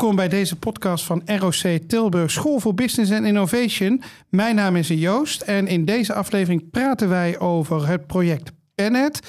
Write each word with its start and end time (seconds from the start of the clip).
Welkom 0.00 0.18
bij 0.18 0.28
deze 0.28 0.56
podcast 0.56 1.04
van 1.04 1.22
ROC 1.24 1.78
Tilburg 1.86 2.30
School 2.30 2.60
voor 2.60 2.74
Business 2.74 3.12
and 3.12 3.24
Innovation. 3.24 4.02
Mijn 4.28 4.54
naam 4.54 4.76
is 4.76 4.88
Joost 4.88 5.40
en 5.40 5.66
in 5.66 5.84
deze 5.84 6.14
aflevering 6.14 6.70
praten 6.70 7.08
wij 7.08 7.38
over 7.38 7.88
het 7.88 8.06
project 8.06 8.52
Pennet. 8.74 9.20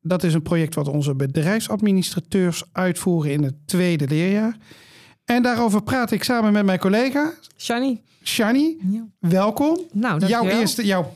Dat 0.00 0.22
is 0.22 0.34
een 0.34 0.42
project 0.42 0.74
wat 0.74 0.88
onze 0.88 1.14
bedrijfsadministrateurs 1.14 2.64
uitvoeren 2.72 3.32
in 3.32 3.42
het 3.42 3.54
tweede 3.66 4.08
leerjaar. 4.08 4.56
En 5.24 5.42
daarover 5.42 5.82
praat 5.82 6.10
ik 6.10 6.24
samen 6.24 6.52
met 6.52 6.64
mijn 6.64 6.78
collega 6.78 7.32
Shani. 7.56 8.00
Shani. 8.22 8.76
Ja. 8.90 9.06
Welkom. 9.18 9.78
Nou, 9.92 10.26
jouw 10.26 10.44
eerste, 10.44 10.86
jouw 10.86 11.12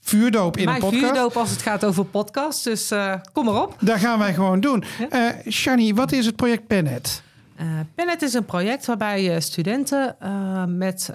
vuurdoop 0.00 0.56
in 0.56 0.64
Mijn 0.64 0.76
een 0.76 0.82
podcast. 0.82 1.04
vuurdoop 1.04 1.36
als 1.36 1.50
het 1.50 1.62
gaat 1.62 1.84
over 1.84 2.04
podcast. 2.04 2.64
Dus 2.64 2.90
eh, 2.90 3.14
kom 3.32 3.44
maar 3.44 3.62
op. 3.62 3.76
Daar 3.80 3.98
gaan 3.98 4.18
wij 4.18 4.34
gewoon 4.34 4.60
doen. 4.60 4.84
Eh 5.10 5.26
Shani, 5.48 5.94
wat 5.94 6.12
is 6.12 6.26
het 6.26 6.36
project 6.36 6.66
Pennet? 6.66 7.22
Eh 7.62 7.80
Pennet 7.94 8.22
is 8.22 8.34
een 8.34 8.44
project 8.44 8.86
waarbij 8.86 9.34
eh, 9.34 9.40
studenten 9.40 10.20
eh, 10.20 10.64
met, 10.64 11.10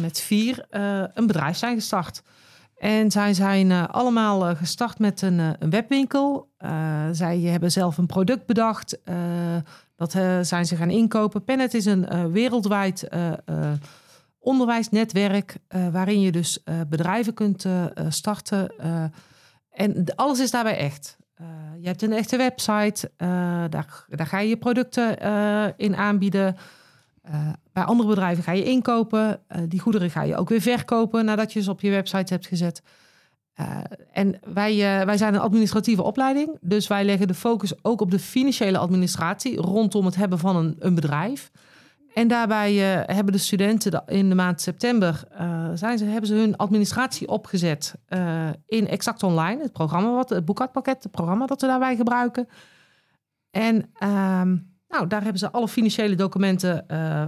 met 0.00 0.20
vier 0.20 0.66
een 1.14 1.26
bedrijf 1.26 1.56
zijn 1.56 1.74
gestart. 1.74 2.22
En 2.76 3.10
zij 3.10 3.34
zijn 3.34 3.72
allemaal 3.72 4.56
gestart 4.56 4.98
met 4.98 5.22
een, 5.22 5.56
webwinkel. 5.70 6.48
Zij 7.12 7.40
hebben 7.40 7.70
zelf 7.72 7.98
een 7.98 8.06
product 8.06 8.46
bedacht. 8.46 8.98
Dat 9.96 10.10
zijn 10.40 10.66
ze 10.66 10.76
gaan 10.76 10.90
inkopen. 10.90 11.44
Pennet 11.44 11.74
is 11.74 11.84
een 11.84 12.32
wereldwijd 12.32 13.08
onderwijsnetwerk... 14.38 15.56
waarin 15.92 16.20
je 16.20 16.32
dus 16.32 16.62
bedrijven 16.88 17.34
kunt 17.34 17.66
starten. 18.08 18.72
en 19.70 20.04
alles 20.14 20.40
is 20.40 20.50
daarbij 20.50 20.76
echt. 20.76 21.16
Eh, 21.34 21.46
je 21.80 21.86
hebt 21.86 22.02
een 22.02 22.12
echte 22.12 22.36
website, 22.36 23.10
eh, 23.16 23.28
daar, 23.70 24.04
daar 24.08 24.26
ga 24.26 24.38
je 24.38 24.48
je 24.48 24.56
producten 24.56 25.20
eh, 25.20 25.66
in 25.76 25.96
aanbieden. 25.96 26.56
Bij 27.72 27.82
andere 27.84 28.08
bedrijven 28.08 28.44
ga 28.44 28.52
je 28.52 28.64
inkopen. 28.64 29.40
Die 29.68 29.80
goederen 29.80 30.10
ga 30.10 30.22
je 30.22 30.36
ook 30.36 30.48
weer 30.48 30.60
verkopen 30.60 31.24
nadat 31.24 31.52
je 31.52 31.62
ze 31.62 31.70
op 31.70 31.80
je 31.80 31.90
website 31.90 32.32
hebt 32.32 32.46
gezet. 32.46 32.82
En 34.12 34.38
wij, 34.52 34.76
wij 35.06 35.16
zijn 35.16 35.34
een 35.34 35.40
administratieve 35.40 36.02
opleiding, 36.02 36.58
dus 36.60 36.86
wij 36.86 37.04
leggen 37.04 37.26
de 37.26 37.34
focus 37.34 37.84
ook 37.84 38.00
op 38.00 38.10
de 38.10 38.18
financiële 38.18 38.78
administratie 38.78 39.56
rondom 39.56 40.04
het 40.04 40.14
hebben 40.14 40.38
van 40.38 40.56
een, 40.56 40.76
een 40.78 40.94
bedrijf. 40.94 41.50
En 42.14 42.28
daarbij 42.28 42.70
eh, 42.72 43.14
hebben 43.14 43.32
de 43.32 43.38
studenten 43.38 44.02
in 44.06 44.28
de 44.28 44.34
maand 44.34 44.60
september 44.60 45.24
eh, 45.30 45.68
zijn 45.74 45.98
ze, 45.98 46.04
hebben 46.04 46.26
ze 46.26 46.34
hun 46.34 46.56
administratie 46.56 47.28
opgezet 47.28 47.94
eh, 48.06 48.48
in 48.66 48.88
Exact 48.88 49.22
Online, 49.22 49.62
het 49.62 49.72
programma, 49.72 50.10
wat, 50.10 50.28
het 50.28 50.44
boekhoudpakket, 50.44 51.02
het 51.02 51.12
programma 51.12 51.46
dat 51.46 51.60
we 51.60 51.66
daarbij 51.66 51.96
gebruiken. 51.96 52.48
En 53.50 53.90
ehm, 53.94 54.56
nou, 54.88 55.06
daar 55.06 55.22
hebben 55.22 55.38
ze 55.38 55.50
alle 55.50 55.68
financiële 55.68 56.14
documenten 56.14 56.84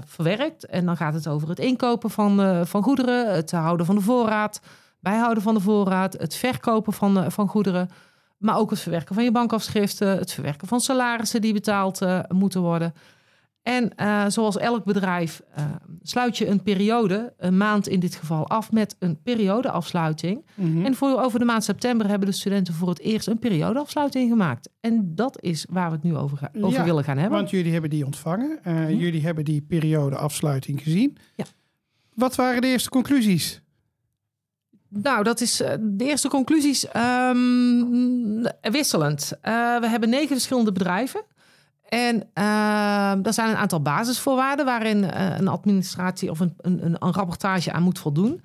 verwerkt. 0.06 0.66
En 0.66 0.84
dan 0.84 0.96
gaat 0.96 1.14
het 1.14 1.28
over 1.28 1.48
het 1.48 1.58
inkopen 1.58 2.10
van, 2.10 2.66
van 2.66 2.82
goederen, 2.82 3.34
het 3.34 3.50
houden 3.50 3.86
van 3.86 3.94
de 3.94 4.00
voorraad, 4.00 4.60
bijhouden 5.00 5.42
van 5.42 5.54
de 5.54 5.60
voorraad, 5.60 6.12
het 6.12 6.34
verkopen 6.34 6.92
van, 6.92 7.32
van 7.32 7.48
goederen. 7.48 7.88
Maar 8.38 8.56
ook 8.58 8.70
het 8.70 8.80
verwerken 8.80 9.14
van 9.14 9.24
je 9.24 9.32
bankafschriften, 9.32 10.08
het 10.08 10.32
verwerken 10.32 10.68
van 10.68 10.80
salarissen 10.80 11.40
die 11.40 11.52
betaald 11.52 12.00
moeten 12.28 12.60
worden. 12.60 12.94
En 13.66 13.94
eh, 13.96 14.24
zoals 14.28 14.56
elk 14.58 14.84
bedrijf 14.84 15.42
eh, 15.54 15.64
sluit 16.02 16.38
je 16.38 16.46
een 16.46 16.62
periode, 16.62 17.34
een 17.38 17.56
maand 17.56 17.88
in 17.88 18.00
dit 18.00 18.14
geval, 18.14 18.46
af 18.48 18.72
met 18.72 18.96
een 18.98 19.22
periodeafsluiting. 19.22 20.44
En 20.84 20.94
voor 20.94 21.20
over 21.20 21.38
de 21.38 21.44
maand 21.44 21.64
september 21.64 22.08
hebben 22.08 22.28
de 22.28 22.34
studenten 22.34 22.74
voor 22.74 22.88
het 22.88 22.98
eerst 23.00 23.26
een 23.26 23.38
periodeafsluiting 23.38 24.30
gemaakt. 24.30 24.68
En 24.80 25.14
dat 25.14 25.42
is 25.42 25.66
waar 25.70 25.88
we 25.88 25.94
het 25.94 26.02
nu 26.04 26.16
over, 26.16 26.36
ga- 26.38 26.50
over 26.60 26.78
Ja, 26.78 26.84
willen 26.84 27.04
gaan 27.04 27.18
hebben. 27.18 27.38
Want 27.38 27.50
jullie 27.50 27.72
hebben 27.72 27.90
die 27.90 28.04
ontvangen. 28.04 28.58
Eh, 28.62 28.90
Jullie 28.90 29.22
hebben 29.22 29.44
die 29.44 29.62
periode 29.62 30.16
afsluiting 30.16 30.82
gezien. 30.82 31.16
Ja. 31.36 31.44
Wat 32.14 32.34
waren 32.34 32.60
de 32.60 32.66
eerste 32.68 32.88
conclusies? 32.88 33.60
Nou, 34.88 35.22
dat 35.22 35.40
is 35.40 35.56
de 35.80 36.04
eerste 36.04 36.28
conclusies 36.28 36.88
ehm, 36.88 38.46
wisselend. 38.60 39.32
We 39.42 39.86
hebben 39.88 40.08
negen 40.08 40.28
verschillende 40.28 40.72
bedrijven. 40.72 41.22
En 41.88 42.28
ehm 42.32 43.20
er 43.22 43.32
zijn 43.32 43.50
een 43.50 43.56
aantal 43.56 43.82
basisvoorwaarden 43.82 44.64
waarin 44.64 45.10
eh, 45.10 45.38
een 45.38 45.48
administratie 45.48 46.30
of 46.30 46.40
een, 46.40 46.54
een, 46.56 46.96
een, 46.98 47.12
rapportage 47.12 47.72
aan 47.72 47.82
moet 47.82 47.98
voldoen. 47.98 48.42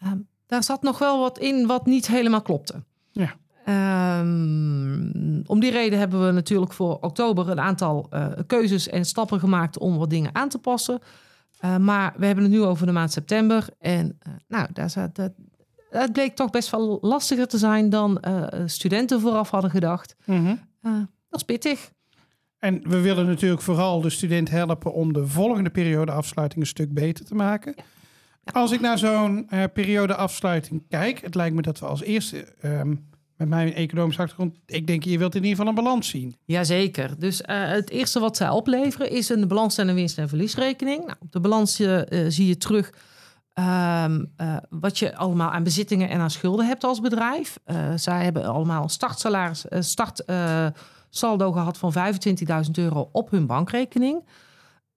Ehm, 0.00 0.18
daar 0.46 0.64
zat 0.64 0.82
nog 0.82 0.98
wel 0.98 1.20
wat 1.20 1.38
in 1.38 1.66
wat 1.66 1.86
niet 1.86 2.06
helemaal 2.06 2.42
klopte. 2.42 2.82
Ja. 3.10 3.34
Ehm, 3.64 5.42
om 5.46 5.60
die 5.60 5.70
reden 5.70 5.98
hebben 5.98 6.26
we 6.26 6.32
natuurlijk 6.32 6.72
voor 6.72 6.98
oktober 7.00 7.48
een 7.48 7.60
aantal 7.60 8.06
eh, 8.10 8.26
keuzes 8.46 8.88
en 8.88 9.04
stappen 9.04 9.40
gemaakt 9.40 9.78
om 9.78 9.98
wat 9.98 10.10
dingen 10.10 10.34
aan 10.34 10.48
te 10.48 10.58
passen. 10.58 11.00
Uh, 11.64 11.76
maar 11.76 12.14
we 12.16 12.26
hebben 12.26 12.44
het 12.44 12.52
nu 12.52 12.62
over 12.62 12.86
de 12.86 12.92
maand 12.92 13.12
september. 13.12 13.66
En 13.78 14.18
uh, 14.26 14.34
nou, 14.48 14.68
daar 14.72 14.90
zat, 14.90 15.14
dat, 15.14 15.32
het 15.90 16.12
bleek 16.12 16.36
toch 16.36 16.50
best 16.50 16.70
wel 16.70 16.98
lastiger 17.00 17.48
te 17.48 17.58
zijn 17.58 17.90
dan 17.90 18.24
uh, 18.28 18.46
studenten 18.66 19.20
vooraf 19.20 19.50
hadden 19.50 19.70
gedacht. 19.70 20.16
Mm 20.24 20.44
-hmm. 20.80 21.08
dat 21.28 21.40
is 21.40 21.42
pittig. 21.42 21.90
En 22.60 22.80
we 22.88 23.00
willen 23.00 23.26
natuurlijk 23.26 23.62
vooral 23.62 24.00
de 24.00 24.10
student 24.10 24.50
helpen 24.50 24.92
om 24.92 25.12
de 25.12 25.26
volgende 25.26 25.70
periode 25.70 26.12
afsluiting 26.12 26.60
een 26.60 26.66
stuk 26.66 26.94
beter 26.94 27.24
te 27.24 27.34
maken. 27.34 27.72
Ja. 27.76 27.82
Ja. 28.44 28.60
Als 28.60 28.72
ik 28.72 28.80
naar 28.80 28.98
zo'n 28.98 29.48
uh, 29.50 29.64
periode 29.72 30.14
afsluiting 30.14 30.82
kijk, 30.88 31.20
het 31.20 31.34
lijkt 31.34 31.54
me 31.54 31.62
dat 31.62 31.78
we 31.78 31.86
als 31.86 32.02
eerste 32.02 32.46
um, 32.64 33.08
met 33.36 33.48
mijn 33.48 33.74
economische 33.74 34.22
achtergrond, 34.22 34.56
ik 34.66 34.86
denk 34.86 35.04
je 35.04 35.18
wilt 35.18 35.34
in 35.34 35.42
ieder 35.42 35.56
geval 35.56 35.68
een 35.68 35.84
balans 35.84 36.08
zien. 36.08 36.36
Jazeker. 36.44 37.18
Dus 37.18 37.40
uh, 37.40 37.46
het 37.68 37.90
eerste 37.90 38.20
wat 38.20 38.36
zij 38.36 38.48
opleveren 38.48 39.10
is 39.10 39.28
een 39.28 39.48
balans 39.48 39.78
en 39.78 39.88
een 39.88 39.94
winst- 39.94 40.18
en 40.18 40.28
verliesrekening. 40.28 40.98
Nou, 40.98 41.16
op 41.20 41.32
de 41.32 41.40
balans 41.40 41.80
uh, 41.80 42.00
zie 42.28 42.46
je 42.46 42.56
terug 42.56 42.92
um, 43.54 44.32
uh, 44.36 44.56
wat 44.70 44.98
je 44.98 45.16
allemaal 45.16 45.50
aan 45.50 45.62
bezittingen 45.62 46.08
en 46.08 46.20
aan 46.20 46.30
schulden 46.30 46.66
hebt 46.66 46.84
als 46.84 47.00
bedrijf. 47.00 47.58
zij 47.94 48.24
hebben 48.24 48.44
allemaal 48.44 48.82
een 48.82 48.88
startsalaris, 48.88 49.64
start 49.78 50.24
saldo 51.10 51.52
gehad 51.52 51.78
van 51.78 51.92
25.000 51.92 52.70
euro 52.72 53.08
op 53.12 53.30
hun 53.30 53.46
bankrekening. 53.46 54.24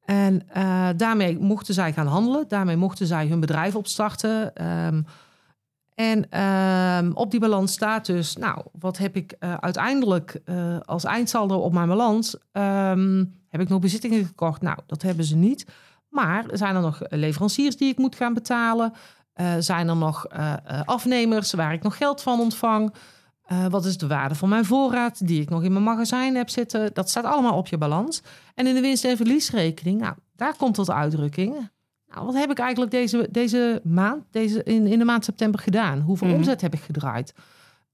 En 0.05 0.41
uh, 0.57 0.89
daarmee 0.95 1.39
mochten 1.39 1.73
zij 1.73 1.93
gaan 1.93 2.07
handelen. 2.07 2.47
Daarmee 2.47 2.75
mochten 2.75 3.07
zij 3.07 3.27
hun 3.27 3.39
bedrijf 3.39 3.75
opstarten. 3.75 4.65
Um, 4.85 5.05
en 5.95 6.41
um, 6.41 7.11
op 7.13 7.31
die 7.31 7.39
balans 7.39 7.71
staat 7.71 8.05
dus, 8.05 8.35
nou, 8.35 8.61
wat 8.79 8.97
heb 8.97 9.15
ik 9.15 9.35
uh, 9.39 9.53
uiteindelijk 9.53 10.41
uh, 10.45 10.77
als 10.85 11.03
eindsaldo 11.03 11.57
op 11.57 11.73
mijn 11.73 11.87
balans? 11.87 12.35
Um, 12.51 13.41
heb 13.49 13.61
ik 13.61 13.69
nog 13.69 13.79
bezittingen 13.79 14.25
gekocht? 14.25 14.61
Nou, 14.61 14.77
dat 14.85 15.01
hebben 15.01 15.25
ze 15.25 15.35
niet. 15.35 15.65
Maar 16.09 16.45
zijn 16.51 16.75
er 16.75 16.81
nog 16.81 17.01
leveranciers 17.09 17.77
die 17.77 17.91
ik 17.91 17.97
moet 17.97 18.15
gaan 18.15 18.33
betalen? 18.33 18.93
Zijn 19.59 19.87
er 19.87 19.95
nog 19.95 20.27
afnemers 20.85 21.53
waar 21.53 21.73
ik 21.73 21.83
nog 21.83 21.97
geld 21.97 22.21
van 22.21 22.39
ontvang? 22.39 22.93
Uh, 23.51 23.65
wat 23.65 23.85
is 23.85 23.97
de 23.97 24.07
waarde 24.07 24.35
van 24.35 24.49
mijn 24.49 24.65
voorraad 24.65 25.27
die 25.27 25.41
ik 25.41 25.49
nog 25.49 25.63
in 25.63 25.71
mijn 25.71 25.83
magazijn 25.83 26.35
heb 26.35 26.49
zitten? 26.49 26.93
Dat 26.93 27.09
staat 27.09 27.23
allemaal 27.23 27.57
op 27.57 27.67
je 27.67 27.77
balans. 27.77 28.21
En 28.55 28.67
in 28.67 28.75
de 28.75 28.81
winst- 28.81 29.05
en 29.05 29.17
verliesrekening, 29.17 30.01
nou, 30.01 30.15
daar 30.35 30.55
komt 30.55 30.73
tot 30.75 30.89
uitdrukking. 30.89 31.69
Nou, 32.07 32.25
wat 32.25 32.35
heb 32.35 32.51
ik 32.51 32.59
eigenlijk 32.59 32.91
deze, 32.91 33.27
deze 33.31 33.81
maand, 33.83 34.23
deze, 34.31 34.63
in, 34.63 34.87
in 34.87 34.99
de 34.99 35.05
maand 35.05 35.25
september 35.25 35.59
gedaan? 35.59 35.99
Hoeveel 35.99 36.27
mm. 36.27 36.33
omzet 36.33 36.61
heb 36.61 36.73
ik 36.73 36.81
gedraaid? 36.81 37.33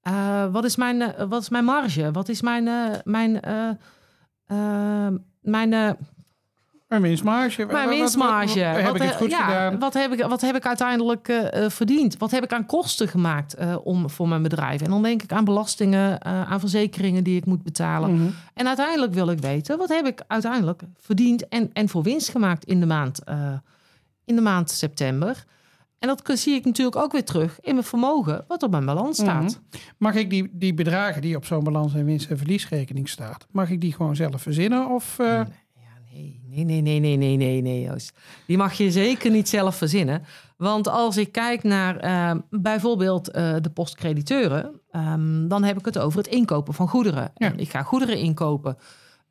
Uh, 0.04 0.52
wat, 0.52 0.64
is 0.64 0.76
mijn, 0.76 1.02
uh, 1.02 1.08
wat 1.30 1.42
is 1.42 1.50
mijn 1.50 1.66
marge? 1.66 2.12
Wat 2.12 2.30
is 2.30 2.42
mijn... 2.42 2.70
mijn 3.04 3.40
mijn 5.42 5.98
mijn 6.90 7.02
winstmarge. 7.02 7.66
Mijn 7.66 7.90
winstmarge. 7.90 8.60
Wat, 8.60 8.74
wat, 8.74 8.84
wat, 8.84 8.84
heb 8.84 8.96
ik 8.96 9.02
het 9.02 9.16
goed 9.16 9.30
ja, 9.30 9.46
gedaan? 9.46 9.80
Wat 9.80 9.94
heb 9.94 10.12
ik, 10.12 10.24
wat 10.24 10.42
heb 10.42 10.56
ik 10.56 10.66
uiteindelijk 10.66 11.28
uh, 11.28 11.70
verdiend? 11.70 12.18
Wat 12.18 12.32
heb 12.32 12.44
ik 12.44 12.54
aan 12.54 12.66
kosten 12.66 13.08
gemaakt 13.08 13.60
uh, 13.60 13.76
om, 13.84 14.10
voor 14.10 14.28
mijn 14.28 14.42
bedrijf? 14.42 14.82
En 14.82 14.90
dan 14.90 15.04
denk 15.04 15.24
ik 15.24 15.32
aan 15.32 15.46
belastingen, 15.46 16.12
uh, 16.12 16.52
aan 16.52 16.60
verzekeringen 16.60 17.24
die 17.24 17.38
ik 17.38 17.46
moet 17.46 17.64
betalen. 17.64 18.10
Mhm. 18.10 18.20
Mm 18.20 18.26
-hmm. 18.26 18.36
En 18.54 18.68
uiteindelijk 18.68 19.14
wil 19.14 19.30
ik 19.30 19.40
weten, 19.40 19.78
wat 19.78 19.90
heb 19.90 20.06
ik 20.06 20.24
uiteindelijk 20.28 20.82
verdiend 20.98 21.48
en, 21.48 21.70
en 21.74 21.90
voor 21.90 22.04
winst 22.04 22.30
gemaakt 22.30 22.66
in 22.66 22.80
de 22.80 22.86
maand, 22.86 23.22
in 24.26 24.36
de 24.36 24.42
maand 24.42 24.72
september? 24.72 25.44
En 26.00 26.08
dat 26.08 26.40
zie 26.40 26.56
ik 26.56 26.66
natuurlijk 26.66 26.96
ook 26.96 27.12
weer 27.12 27.24
terug 27.24 27.60
in 27.62 27.74
mijn 27.74 27.86
vermogen, 27.86 28.46
wat 28.48 28.64
op 28.64 28.72
mijn 28.72 28.86
balans 28.86 29.18
staat. 29.18 29.42
Mm 29.42 29.48
-hmm. 29.48 29.80
Mag 29.98 30.16
ik 30.16 30.30
die, 30.30 30.50
die 30.52 30.74
bedragen 30.74 31.22
die 31.22 31.36
op 31.36 31.46
zo'n 31.46 31.64
balans- 31.64 31.94
en 31.94 32.06
winst- 32.06 32.30
en 32.30 32.38
verliesrekening 32.38 33.10
staat, 33.10 33.48
mag 33.52 33.70
ik 33.70 33.82
die 33.82 33.94
gewoon 33.94 34.16
zelf 34.16 34.42
verzinnen? 34.42 34.90
Of, 34.90 35.18
nee. 35.18 35.44
Nee, 36.12 36.64
nee, 36.64 36.82
nee, 36.82 37.00
nee, 37.00 37.18
nee, 37.18 37.38
nee, 37.38 37.62
nee, 37.62 37.82
Joost. 37.82 38.18
Die 38.48 38.58
mag 38.58 38.74
je 38.74 38.92
zeker 38.92 39.32
niet 39.32 39.50
zelf 39.50 39.76
verzinnen. 39.76 40.24
Want 40.58 40.88
als 40.88 41.18
ik 41.18 41.32
kijk 41.32 41.64
naar 41.64 42.06
uh, 42.06 42.42
bijvoorbeeld 42.50 43.36
uh, 43.36 43.56
de 43.62 43.70
postcrediteuren, 43.70 44.82
um, 44.92 45.48
dan 45.48 45.64
heb 45.64 45.78
ik 45.78 45.86
het 45.86 46.00
over 46.00 46.18
het 46.18 46.28
inkopen 46.28 46.74
van 46.74 46.88
goederen. 46.88 47.32
Ja. 47.36 47.52
En 47.52 47.60
ik 47.60 47.70
ga 47.70 47.84
goederen 47.84 48.18
inkopen 48.18 48.78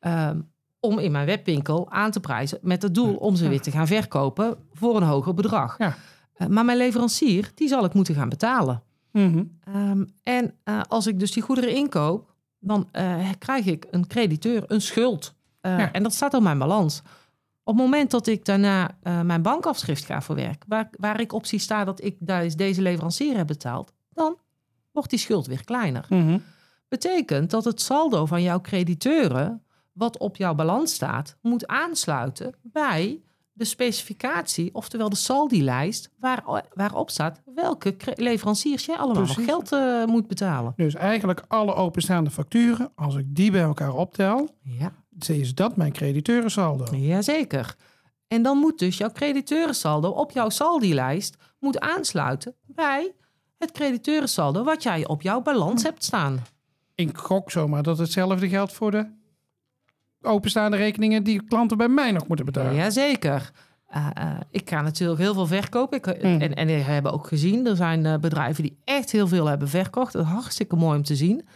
um, 0.01 0.51
om 0.79 0.99
in 0.99 1.11
mijn 1.11 1.25
webwinkel 1.25 1.91
aan 1.91 2.11
te 2.11 2.19
prijzen 2.19 2.59
met 2.61 2.81
het 2.81 2.95
doel 2.95 3.15
om 3.15 3.35
ze 3.35 3.49
weer 3.49 3.61
te 3.61 3.71
gaan 3.71 3.87
verkopen 3.87 4.57
voor 4.73 4.95
een 4.95 5.03
hoger 5.03 5.33
bedrag. 5.33 5.77
Ja. 5.77 5.95
Uh, 6.37 6.47
maar 6.47 6.65
mijn 6.65 6.77
leverancier, 6.77 7.51
die 7.55 7.67
zal 7.67 7.85
ik 7.85 7.93
moeten 7.93 8.15
gaan 8.15 8.29
betalen. 8.29 8.83
Mm 9.11 9.33
-hmm. 9.33 9.75
um, 9.75 10.13
en 10.23 10.53
als 10.87 11.07
ik 11.07 11.19
dus 11.19 11.31
die 11.31 11.43
goederen 11.43 11.75
inkoop, 11.75 12.33
dan 12.59 12.89
krijg 13.37 13.65
ik 13.65 13.87
een 13.91 14.07
crediteur, 14.07 14.63
een 14.67 14.81
schuld. 14.81 15.37
Uh, 15.61 15.77
ja. 15.79 15.91
En 15.91 16.03
dat 16.03 16.13
staat 16.13 16.33
op 16.33 16.41
mijn 16.41 16.57
balans. 16.57 17.01
Op 17.63 17.75
het 17.75 17.83
moment 17.83 18.11
dat 18.11 18.27
ik 18.27 18.45
daarna 18.45 18.97
uh, 19.03 19.21
mijn 19.21 19.41
bankafschrift 19.41 20.05
ga 20.05 20.21
verwerken, 20.21 20.69
waar, 20.69 20.89
waar 20.91 21.19
ik 21.19 21.33
op 21.33 21.45
zie 21.45 21.59
staan 21.59 21.85
dat 21.85 22.03
ik 22.03 22.15
deze 22.57 22.81
leverancier 22.81 23.37
heb 23.37 23.47
betaald, 23.47 23.93
dan 24.13 24.37
wordt 24.91 25.09
die 25.09 25.19
schuld 25.19 25.47
weer 25.47 25.63
kleiner. 25.63 26.05
Mm 26.09 26.43
Betekent 26.87 27.49
dat 27.49 27.65
het 27.65 27.81
saldo 27.81 28.25
van 28.25 28.41
jouw 28.41 28.61
crediteuren, 28.61 29.63
wat 29.91 30.17
op 30.17 30.35
jouw 30.35 30.55
balans 30.55 30.93
staat, 30.93 31.37
moet 31.41 31.67
aansluiten 31.67 32.55
bij 32.61 33.21
de 33.51 33.65
specificatie, 33.65 34.75
oftewel 34.75 35.09
de 35.09 35.15
saldi-lijst, 35.15 36.09
waar, 36.19 36.63
waarop 36.73 37.09
staat 37.09 37.41
welke 37.55 37.95
leveranciers 38.15 38.85
jij 38.85 38.97
allemaal 38.97 39.25
nog 39.25 39.43
geld 39.45 39.71
uh, 39.71 40.05
moet 40.05 40.27
betalen. 40.27 40.73
Dus 40.75 40.95
eigenlijk 40.95 41.43
alle 41.47 41.73
openstaande 41.73 42.29
facturen, 42.29 42.91
als 42.95 43.15
ik 43.15 43.35
die 43.35 43.51
bij 43.51 43.61
elkaar 43.61 43.93
optel, 43.93 44.49
ja. 44.61 44.91
Is 45.27 45.55
dat 45.55 45.75
mijn 45.75 45.91
crediteurensaldo. 45.91 46.95
Jazeker. 46.95 47.75
En 48.27 48.41
dan 48.41 48.57
moet 48.57 48.79
dus 48.79 48.97
jouw 48.97 49.11
crediteurensaldo 49.11 50.09
op 50.09 50.31
jouw 50.31 50.49
saldi-lijst 50.49 51.37
moet 51.59 51.79
aansluiten 51.79 52.55
bij 52.65 53.13
het 53.57 53.71
crediteurensaldo 53.71 54.63
wat 54.63 54.83
jij 54.83 55.07
op 55.07 55.21
jouw 55.21 55.41
balans 55.41 55.83
hebt 55.83 56.03
staan. 56.03 56.39
Ik 56.95 57.17
gok 57.17 57.51
zomaar 57.51 57.83
dat 57.83 57.97
hetzelfde 57.97 58.49
geldt 58.49 58.73
voor 58.73 58.91
de 58.91 59.07
openstaande 60.21 60.77
rekeningen 60.77 61.23
die 61.23 61.43
klanten 61.43 61.77
bij 61.77 61.87
mij 61.87 62.11
nog 62.11 62.27
moeten 62.27 62.45
betalen. 62.45 62.75
Jazeker. 62.75 63.51
Uh, 63.95 64.09
uh, 64.17 64.39
ik 64.51 64.69
ga 64.69 64.81
natuurlijk 64.81 65.19
heel 65.19 65.33
veel 65.33 65.47
verkopen. 65.47 65.97
Ik, 65.97 66.05
mm. 66.05 66.41
en, 66.41 66.55
en 66.55 66.67
we 66.67 66.71
hebben 66.73 67.11
ook 67.11 67.27
gezien, 67.27 67.67
er 67.67 67.75
zijn 67.75 68.05
uh, 68.05 68.17
bedrijven 68.17 68.63
die 68.63 68.77
echt 68.83 69.11
heel 69.11 69.27
veel 69.27 69.45
hebben 69.45 69.69
verkocht. 69.69 70.13
Dat 70.13 70.25
is 70.25 70.31
hartstikke 70.31 70.75
mooi 70.75 70.97
om 70.97 71.03
te 71.03 71.15
zien. 71.15 71.47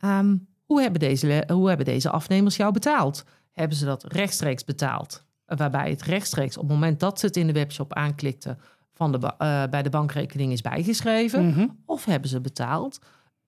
Um, 0.00 0.46
hoe, 0.68 0.80
hebben 0.80 1.00
deze, 1.00 1.44
hoe 1.46 1.68
hebben 1.68 1.86
deze 1.86 2.10
afnemers 2.10 2.56
jou 2.56 2.72
betaald? 2.72 3.24
Hebben 3.52 3.76
ze 3.76 3.84
dat 3.84 4.04
rechtstreeks 4.12 4.64
betaald? 4.64 5.24
Waarbij 5.44 5.90
het 5.90 6.02
rechtstreeks 6.02 6.56
op 6.56 6.62
het 6.62 6.72
moment 6.72 7.00
dat 7.00 7.20
ze 7.20 7.26
het 7.26 7.36
in 7.36 7.46
de 7.46 7.52
webshop 7.52 7.94
aanklikten... 7.94 8.58
Van 8.92 9.12
de, 9.12 9.34
bij 9.70 9.82
de 9.82 9.90
bankrekening 9.90 10.52
is 10.52 10.60
bijgeschreven? 10.60 11.44
Mm 11.44 11.52
-hmm. 11.52 11.82
Of 11.86 12.04
hebben 12.04 12.30
ze 12.30 12.40
betaald? 12.40 12.98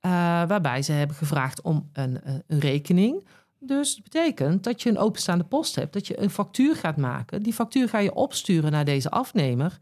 waarbij 0.00 0.82
ze 0.82 0.93
hebben 0.93 1.17
gevraagd 1.17 1.62
om 1.62 1.90
een, 1.93 2.20
een 2.46 2.58
rekening... 2.58 3.25
Dus 3.61 3.94
dat 3.94 4.05
betekent 4.05 4.64
dat 4.64 4.82
je 4.82 4.88
een 4.88 4.99
openstaande 4.99 5.44
post 5.44 5.75
hebt, 5.75 5.93
dat 5.93 6.06
je 6.06 6.20
een 6.20 6.31
factuur 6.31 6.76
gaat 6.76 6.96
maken. 6.96 7.43
Die 7.43 7.52
factuur 7.52 7.88
ga 7.88 7.99
je 7.99 8.14
opsturen 8.14 8.72
naar 8.72 8.84
deze 8.84 9.11
afnemer. 9.11 9.78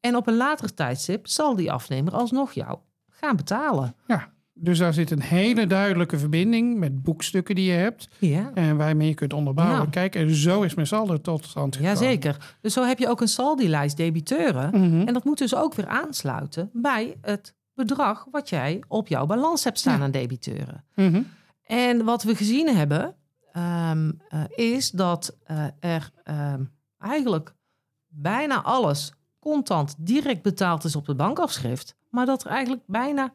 En 0.00 0.16
op 0.16 0.26
een 0.26 0.36
later 0.36 0.74
tijdstip 0.74 1.26
zal 1.26 1.56
die 1.56 1.72
afnemer 1.72 2.12
alsnog 2.12 2.52
jou 2.52 2.78
gaan 3.10 3.36
betalen. 3.36 3.94
Ja, 4.06 4.32
dus 4.54 4.78
daar 4.78 4.94
zit 4.94 5.10
een 5.10 5.22
hele 5.22 5.66
duidelijke 5.66 6.18
verbinding 6.18 6.78
met 6.78 7.02
boekstukken 7.02 7.54
die 7.54 7.64
je 7.64 7.76
hebt. 7.76 8.08
Ja. 8.18 8.50
En 8.54 8.76
waarmee 8.76 9.08
je 9.08 9.14
kunt 9.14 9.32
onderbouwen. 9.32 9.78
Ja. 9.78 9.90
Kijk, 9.90 10.14
en 10.14 10.34
zo 10.34 10.62
is 10.62 10.74
mijn 10.74 10.86
saldo 10.86 11.20
tot 11.20 11.44
stand 11.44 11.76
gekomen. 11.76 11.98
Jazeker. 11.98 12.56
Dus 12.60 12.72
zo 12.72 12.84
heb 12.84 12.98
je 12.98 13.08
ook 13.08 13.20
een 13.20 13.28
saldi-lijst 13.28 13.96
debiteuren. 13.96 14.70
Mm 14.72 14.90
-hmm. 14.90 15.06
En 15.06 15.14
dat 15.14 15.24
moet 15.24 15.38
dus 15.38 15.54
ook 15.54 15.74
weer 15.74 15.86
aansluiten 15.86 16.70
bij 16.72 17.16
het 17.20 17.54
bedrag 17.74 18.26
wat 18.30 18.48
jij 18.48 18.82
op 18.88 19.08
jouw 19.08 19.26
balans 19.26 19.64
hebt 19.64 19.78
staan 19.78 19.98
Ja. 19.98 20.04
aan 20.04 20.10
debiteuren. 20.10 20.84
Mm 20.94 21.12
-hmm. 21.12 21.26
En 21.62 22.04
wat 22.04 22.22
we 22.22 22.34
gezien 22.34 22.76
hebben, 22.76 23.14
um, 23.90 24.20
uh, 24.30 24.44
is 24.54 24.90
dat 24.90 25.36
uh, 25.50 25.64
er 25.80 26.10
um, 26.54 26.70
eigenlijk 26.98 27.54
bijna 28.08 28.62
alles 28.62 29.12
contant 29.40 29.94
direct 29.98 30.42
betaald 30.42 30.84
is 30.84 30.96
op 30.96 31.06
het 31.06 31.16
bankafschrift. 31.16 31.96
Maar 32.10 32.26
dat 32.26 32.44
er 32.44 32.50
eigenlijk 32.50 32.82
bijna 32.86 33.32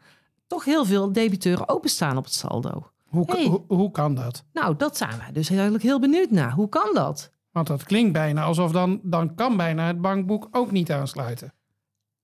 toch 0.50 0.66
heel 0.66 0.86
veel 0.86 1.12
debiteuren 1.12 1.69
openstaan 1.69 2.18
op 2.18 2.24
het 2.24 2.34
saldo. 2.34 2.92
Hoe, 3.07 3.24
Hey. 3.31 3.46
hoe, 3.46 3.63
hoe 3.68 3.92
kan 3.92 4.16
dat? 4.16 4.44
Nou, 4.54 4.75
dat 4.75 4.98
zijn 4.98 5.18
wij 5.18 5.31
dus 5.31 5.50
eigenlijk 5.50 5.84
heel 5.84 6.00
benieuwd 6.00 6.30
naar. 6.31 6.51
Hoe 6.51 6.69
kan 6.69 6.94
dat? 6.94 7.31
Want 7.51 7.68
dat 7.68 7.84
klinkt 7.84 8.13
bijna 8.13 8.44
alsof 8.44 8.72
dan, 8.72 9.00
dan 9.04 9.36
kan 9.36 9.57
bijna 9.57 9.88
het 9.88 10.01
bankboek 10.01 10.48
ook 10.51 10.72
niet 10.72 10.92
aansluiten. 10.92 11.54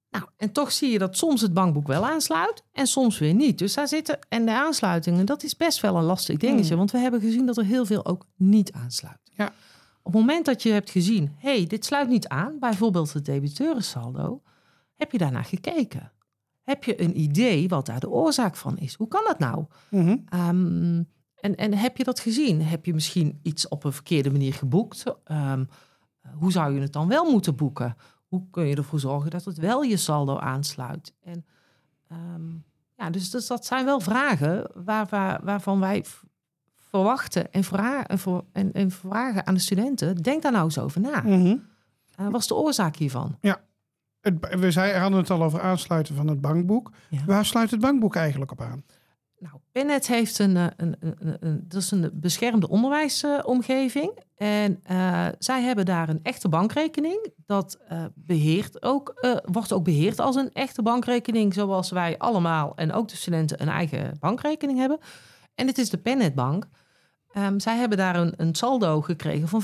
Nou, 0.10 0.26
en 0.38 0.52
toch 0.52 0.72
zie 0.72 0.92
je 0.92 0.98
dat 0.98 1.18
soms 1.18 1.42
het 1.42 1.54
bankboek 1.54 1.88
wel 1.88 2.06
aansluit 2.06 2.64
en 2.72 2.88
soms 2.88 3.18
weer 3.20 3.34
niet. 3.34 3.58
Dus 3.58 3.74
daar 3.74 3.88
zitten, 3.88 4.20
en 4.30 4.46
de 4.46 4.52
aansluitingen, 4.54 5.26
dat 5.26 5.44
is 5.44 5.56
best 5.56 5.80
wel 5.82 5.96
een 5.96 6.04
lastig 6.04 6.38
dingetje. 6.38 6.68
Hmm. 6.68 6.78
Want 6.78 6.92
we 6.92 6.98
hebben 6.98 7.22
gezien 7.22 7.46
dat 7.46 7.58
er 7.58 7.66
heel 7.66 7.86
veel 7.86 8.06
ook 8.06 8.26
niet 8.36 8.72
aansluit. 8.72 9.20
Ja. 9.34 9.46
Op 10.02 10.12
het 10.12 10.22
moment 10.22 10.46
dat 10.46 10.64
je 10.64 10.72
hebt 10.72 10.90
gezien, 10.90 11.36
hé, 11.38 11.56
hey, 11.58 11.68
dit 11.68 11.86
sluit 11.86 12.10
niet 12.10 12.28
aan, 12.28 12.60
bijvoorbeeld 12.60 13.14
het 13.14 13.26
debiteurensaldo, 13.26 14.42
heb 14.96 15.12
je 15.12 15.18
daarnaar 15.18 15.44
gekeken. 15.46 16.12
Heb 16.66 16.84
je 16.84 17.02
een 17.02 17.20
idee 17.20 17.68
wat 17.68 17.86
daar 17.86 18.00
de 18.00 18.10
oorzaak 18.10 18.56
van 18.56 18.78
is? 18.78 18.94
Hoe 18.94 19.08
kan 19.08 19.24
dat 19.28 19.40
nou? 19.40 19.66
Mm 19.90 20.06
-hmm. 20.06 20.24
Um, 20.40 21.08
en, 21.36 21.56
en 21.56 21.74
heb 21.74 21.98
je 21.98 22.04
dat 22.04 22.20
gezien? 22.20 22.62
Heb 22.62 22.86
je 22.86 22.94
misschien 22.94 23.40
iets 23.44 23.68
op 23.68 23.84
een 23.84 23.94
verkeerde 23.94 24.32
manier 24.32 24.54
geboekt? 24.54 25.04
Um, 25.32 25.68
hoe 26.38 26.52
zou 26.52 26.74
je 26.74 26.82
het 26.82 26.94
dan 26.94 27.08
wel 27.08 27.32
moeten 27.32 27.56
boeken? 27.56 27.96
Hoe 28.28 28.44
kun 28.52 28.66
je 28.66 28.76
ervoor 28.76 29.00
zorgen 29.00 29.32
dat 29.32 29.46
het 29.46 29.58
wel 29.58 29.82
je 29.82 29.98
saldo 29.98 30.38
aansluit? 30.38 31.14
En 31.24 31.46
um, 32.12 32.64
ja, 32.98 33.10
dus, 33.10 33.30
dus, 33.30 33.48
dat 33.48 33.66
zijn 33.66 33.86
wel 33.86 34.00
vragen 34.00 34.72
waar, 34.74 35.08
waar, 35.10 35.40
waarvan 35.44 35.80
wij 35.80 36.06
verwachten 36.76 37.52
en, 37.52 37.64
vra 37.64 38.08
en, 38.52 38.74
en, 38.74 38.92
vragen 38.92 39.48
aan 39.48 39.54
de 39.54 39.60
studenten. 39.60 40.16
Denk 40.16 40.42
daar 40.42 40.52
nou 40.52 40.64
eens 40.64 40.80
over 40.80 41.02
na. 41.02 41.22
Mm 41.22 41.32
-hmm. 41.32 41.68
uh, 42.20 42.28
wat 42.30 42.42
is 42.42 42.48
de 42.48 42.56
oorzaak 42.56 42.96
hiervan? 42.96 43.38
Ja, 43.42 43.62
het, 44.26 44.60
we 44.60 44.72
zei, 44.72 44.94
hadden 44.94 45.20
het 45.20 45.30
al 45.30 45.44
over 45.44 45.62
aansluiten 45.62 46.16
van 46.16 46.28
het 46.28 46.42
bankboek. 46.42 46.92
Ja. 47.10 47.26
Waar 47.26 47.46
sluit 47.46 47.72
het 47.72 47.80
bankboek 47.80 48.16
eigenlijk 48.16 48.52
op 48.52 48.62
aan? 48.62 48.84
Nou, 49.40 49.56
Pennet 49.72 50.08
heeft 50.08 50.40
een, 50.40 50.56
een, 50.56 50.72
een, 50.78 50.96
een, 51.00 51.38
een, 51.40 51.66
dat 51.68 51.82
is 51.82 51.92
een 51.92 52.10
beschermde 52.14 52.70
onderwijsomgeving. 52.70 54.20
En 54.36 54.80
uh, 54.92 55.28
zij 55.40 55.62
hebben 55.62 55.86
daar 55.86 56.10
een 56.10 56.20
echte 56.24 56.50
bankrekening. 56.50 57.34
Dat 57.46 57.80
uh, 57.92 58.04
beheert 58.14 58.84
ook, 58.84 59.28
wordt 59.46 59.74
ook 59.74 59.84
beheerd 59.84 60.20
als 60.20 60.36
een 60.36 60.50
echte 60.54 60.82
bankrekening, 60.82 61.54
zoals 61.54 61.92
wij 61.92 62.18
allemaal 62.18 62.76
en 62.76 62.92
ook 62.92 63.08
de 63.08 63.16
studenten 63.16 63.62
een 63.62 63.70
eigen 63.70 64.18
bankrekening 64.20 64.80
hebben. 64.80 65.00
En 65.56 65.68
het 65.68 65.78
is 65.78 65.90
de 65.90 65.98
Pennetbank. 65.98 66.68
Um, 67.38 67.60
zij 67.60 67.78
hebben 67.78 67.98
daar 67.98 68.16
een, 68.16 68.34
een 68.38 68.56
saldo 68.56 69.02
gekregen 69.02 69.48
van 69.48 69.64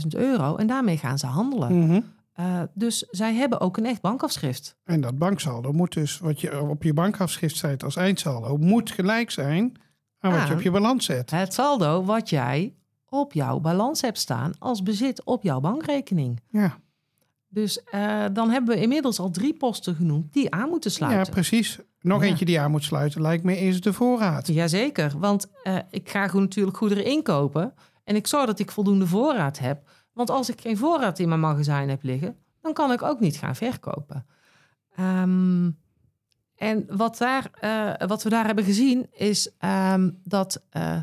25.000 0.00 0.06
euro 0.08 0.56
en 0.56 0.66
daarmee 0.66 0.96
gaan 0.96 1.18
ze 1.18 1.26
handelen. 1.26 1.72
Mm 1.72 1.88
-hmm. 1.88 2.04
Uh, 2.40 2.62
dus 2.74 2.98
zij 2.98 3.34
hebben 3.34 3.60
ook 3.60 3.76
een 3.76 3.86
echt 3.86 4.00
bankafschrift. 4.00 4.76
En 4.84 5.00
dat 5.00 5.18
banksaldo 5.18 5.72
moet 5.72 5.92
dus, 5.92 6.18
wat 6.18 6.40
je 6.40 6.60
op 6.60 6.82
je 6.82 6.92
bankafschrift 6.92 7.56
zet 7.56 7.84
als 7.84 7.96
eindsaldo, 7.96 8.56
moet 8.56 8.90
gelijk 8.90 9.30
zijn 9.30 9.76
aan 10.18 10.30
wat 10.30 10.40
aan 10.40 10.48
je 10.48 10.54
op 10.54 10.62
je 10.62 10.70
balans 10.70 11.04
zet. 11.04 11.30
Het 11.30 11.54
saldo 11.54 12.04
wat 12.04 12.30
jij 12.30 12.74
op 13.08 13.32
jouw 13.32 13.60
balans 13.60 14.00
hebt 14.00 14.18
staan 14.18 14.52
als 14.58 14.82
bezit 14.82 15.24
op 15.24 15.42
jouw 15.42 15.60
bankrekening. 15.60 16.40
Ja. 16.48 16.78
Dus 17.48 17.80
uh, 17.94 18.24
dan 18.32 18.50
hebben 18.50 18.74
we 18.74 18.80
inmiddels 18.80 19.18
al 19.18 19.30
drie 19.30 19.54
posten 19.54 19.94
genoemd 19.94 20.32
die 20.32 20.50
aan 20.50 20.68
moeten 20.68 20.90
sluiten. 20.90 21.24
Ja, 21.24 21.30
precies. 21.30 21.78
Nog 22.00 22.22
ja. 22.22 22.28
eentje 22.28 22.44
die 22.44 22.60
aan 22.60 22.70
moet 22.70 22.84
sluiten, 22.84 23.20
lijkt 23.20 23.44
me, 23.44 23.58
is 23.60 23.80
de 23.80 23.92
voorraad. 23.92 24.46
Jazeker, 24.46 25.12
want 25.18 25.46
uh, 25.64 25.78
ik 25.90 26.10
ga 26.10 26.28
goed, 26.28 26.40
natuurlijk 26.40 26.76
goederen 26.76 27.04
inkopen 27.04 27.74
en 28.04 28.16
ik 28.16 28.26
zorg 28.26 28.46
dat 28.46 28.58
ik 28.58 28.70
voldoende 28.70 29.06
voorraad 29.06 29.58
heb. 29.58 29.90
Want 30.14 30.30
als 30.30 30.50
ik 30.50 30.60
geen 30.60 30.76
voorraad 30.76 31.18
in 31.18 31.28
mijn 31.28 31.40
magazijn 31.40 31.88
heb 31.88 32.02
liggen, 32.02 32.36
dan 32.60 32.72
kan 32.72 32.92
ik 32.92 33.02
ook 33.02 33.20
niet 33.20 33.36
gaan 33.36 33.56
verkopen. 33.56 34.26
Um, 35.00 35.78
en 36.56 36.86
wat, 36.96 37.18
daar, 37.18 37.50
uh, 38.00 38.08
wat 38.08 38.22
we 38.22 38.28
daar 38.28 38.46
hebben 38.46 38.64
gezien 38.64 39.06
is 39.12 39.50
um, 39.64 40.20
dat 40.24 40.62
uh, 40.72 41.02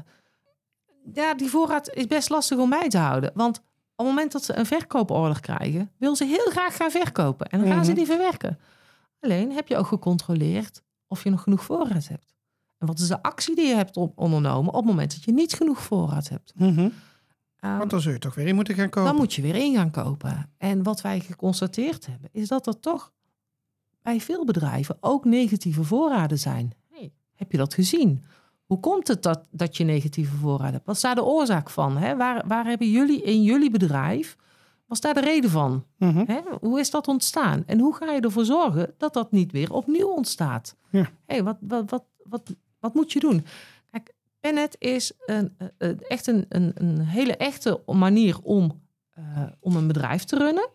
ja, 1.13 1.34
die 1.34 1.50
voorraad 1.50 1.89
is 1.94 2.08
best 2.08 2.30
lastig 2.30 2.58
om 2.58 2.70
bij 2.70 2.89
te 2.89 2.98
houden. 2.98 3.32
Want 3.34 3.58
op 3.58 3.63
het 3.96 4.06
moment 4.06 4.32
dat 4.32 4.44
ze 4.44 4.58
een 4.58 4.65
verkooporder 4.65 5.39
krijgen, 5.39 5.91
wil 5.98 6.15
ze 6.15 6.25
heel 6.25 6.50
graag 6.50 6.75
gaan 6.75 6.91
verkopen. 6.91 7.48
En 7.48 7.60
dan 7.60 7.68
gaan 7.68 7.77
mm 7.77 7.84
-hmm. 7.84 7.89
ze 7.89 7.94
die 7.94 8.06
verwerken. 8.06 8.60
Alleen 9.20 9.51
heb 9.51 9.68
je 9.68 9.77
ook 9.77 9.88
gecontroleerd 9.88 10.84
of 11.08 11.24
je 11.24 11.30
nog 11.30 11.44
genoeg 11.44 11.63
voorraad 11.63 12.08
hebt. 12.08 12.36
En 12.77 12.88
wat 12.88 13.00
is 13.00 13.08
de 13.08 13.22
actie 13.22 13.56
die 13.56 13.68
je 13.68 13.75
hebt 13.75 13.98
ondernomen 14.15 14.74
op 14.74 14.80
het 14.80 14.86
moment 14.86 15.12
dat 15.12 15.24
je 15.24 15.32
niet 15.32 15.53
genoeg 15.53 15.82
voorraad 15.82 16.30
hebt. 16.30 16.53
Mm 16.56 16.75
-hmm. 16.75 16.94
Um, 17.65 17.77
Want 17.77 17.89
dan 17.89 18.01
zul 18.01 18.12
je 18.12 18.20
toch 18.20 18.36
weer 18.36 18.48
in 18.48 18.56
moeten 18.56 18.75
gaan 18.75 18.89
kopen. 18.89 19.10
Dan 19.10 19.20
moet 19.20 19.34
je 19.34 19.41
weer 19.41 19.56
in 19.56 19.75
gaan 19.75 19.91
kopen. 19.91 20.50
En 20.58 20.84
wat 20.84 21.01
wij 21.01 21.20
geconstateerd 21.20 22.06
hebben, 22.06 22.30
is 22.32 22.48
dat 22.48 22.68
er 22.68 22.80
toch 22.80 23.12
bij 24.01 24.20
veel 24.20 24.46
bedrijven 24.46 24.98
ook 25.00 25.25
negatieve 25.25 25.84
voorraden 25.84 26.39
zijn. 26.39 26.74
Hey, 26.89 27.12
heb 27.36 27.51
je 27.51 27.58
dat 27.58 27.74
gezien? 27.74 28.24
Hoe 28.65 28.80
komt 28.80 29.08
het 29.08 29.24
dat, 29.24 29.48
dat 29.51 29.77
je 29.77 29.84
negatieve 29.84 30.36
voorraden 30.36 30.74
hebt? 30.74 30.86
Wat 30.86 30.96
is 30.96 31.01
daar 31.01 31.15
de 31.15 31.24
oorzaak 31.24 31.70
van? 31.70 31.98
Hè? 31.98 32.15
Waar, 32.15 32.48
waar 32.48 32.65
hebben 32.65 32.91
jullie 32.91 33.22
in 33.22 33.44
jullie 33.44 33.70
bedrijf, 33.70 34.38
was 34.86 35.01
daar 35.01 35.13
de 35.13 35.22
reden 35.22 35.50
van? 35.50 35.86
Mm 35.98 36.10
-hmm. 36.10 36.24
Hè? 36.27 36.39
Hoe 36.60 36.80
is 36.80 36.89
dat 36.89 37.08
ontstaan? 37.08 37.63
En 37.65 37.80
hoe 37.80 37.96
ga 37.96 38.12
je 38.12 38.22
ervoor 38.22 38.46
zorgen 38.46 38.94
dat 38.98 39.13
dat 39.13 39.32
niet 39.32 39.51
weer 39.51 39.74
opnieuw 39.74 40.08
ontstaat? 40.08 40.75
Ja. 40.89 41.10
Hey, 41.25 41.44
wat, 41.44 41.58
wat, 41.60 41.89
wat, 41.89 42.03
wat, 42.24 42.56
wat 42.80 42.94
moet 42.94 43.12
je 43.12 43.20
doen? 43.20 43.46
Pennet 44.42 44.76
is 44.80 45.12
een, 45.26 45.56
een, 45.78 46.00
echt 46.02 46.28
een, 46.28 46.46
een, 46.50 46.72
een, 46.76 47.00
hele 47.00 47.38
echte 47.38 47.82
manier 47.86 48.40
om, 48.42 48.82
uh, 49.20 49.44
om 49.60 49.76
een 49.76 49.88
bedrijf 49.88 50.24
te 50.24 50.38
runnen. 50.38 50.70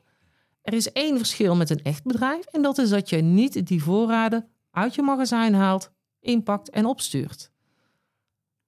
Er 0.62 0.72
is 0.72 0.92
één 0.92 1.16
verschil 1.16 1.56
met 1.56 1.70
een 1.70 1.82
echt 1.82 2.04
bedrijf. 2.04 2.44
En 2.44 2.62
dat 2.62 2.78
is 2.78 2.88
dat 2.88 3.08
je 3.08 3.16
niet 3.16 3.66
die 3.66 3.82
voorraden 3.82 4.48
uit 4.70 4.94
je 4.94 5.02
magazijn 5.02 5.54
haalt, 5.54 5.90
inpakt 6.20 6.70
en 6.70 6.86
opstuurt. 6.86 7.50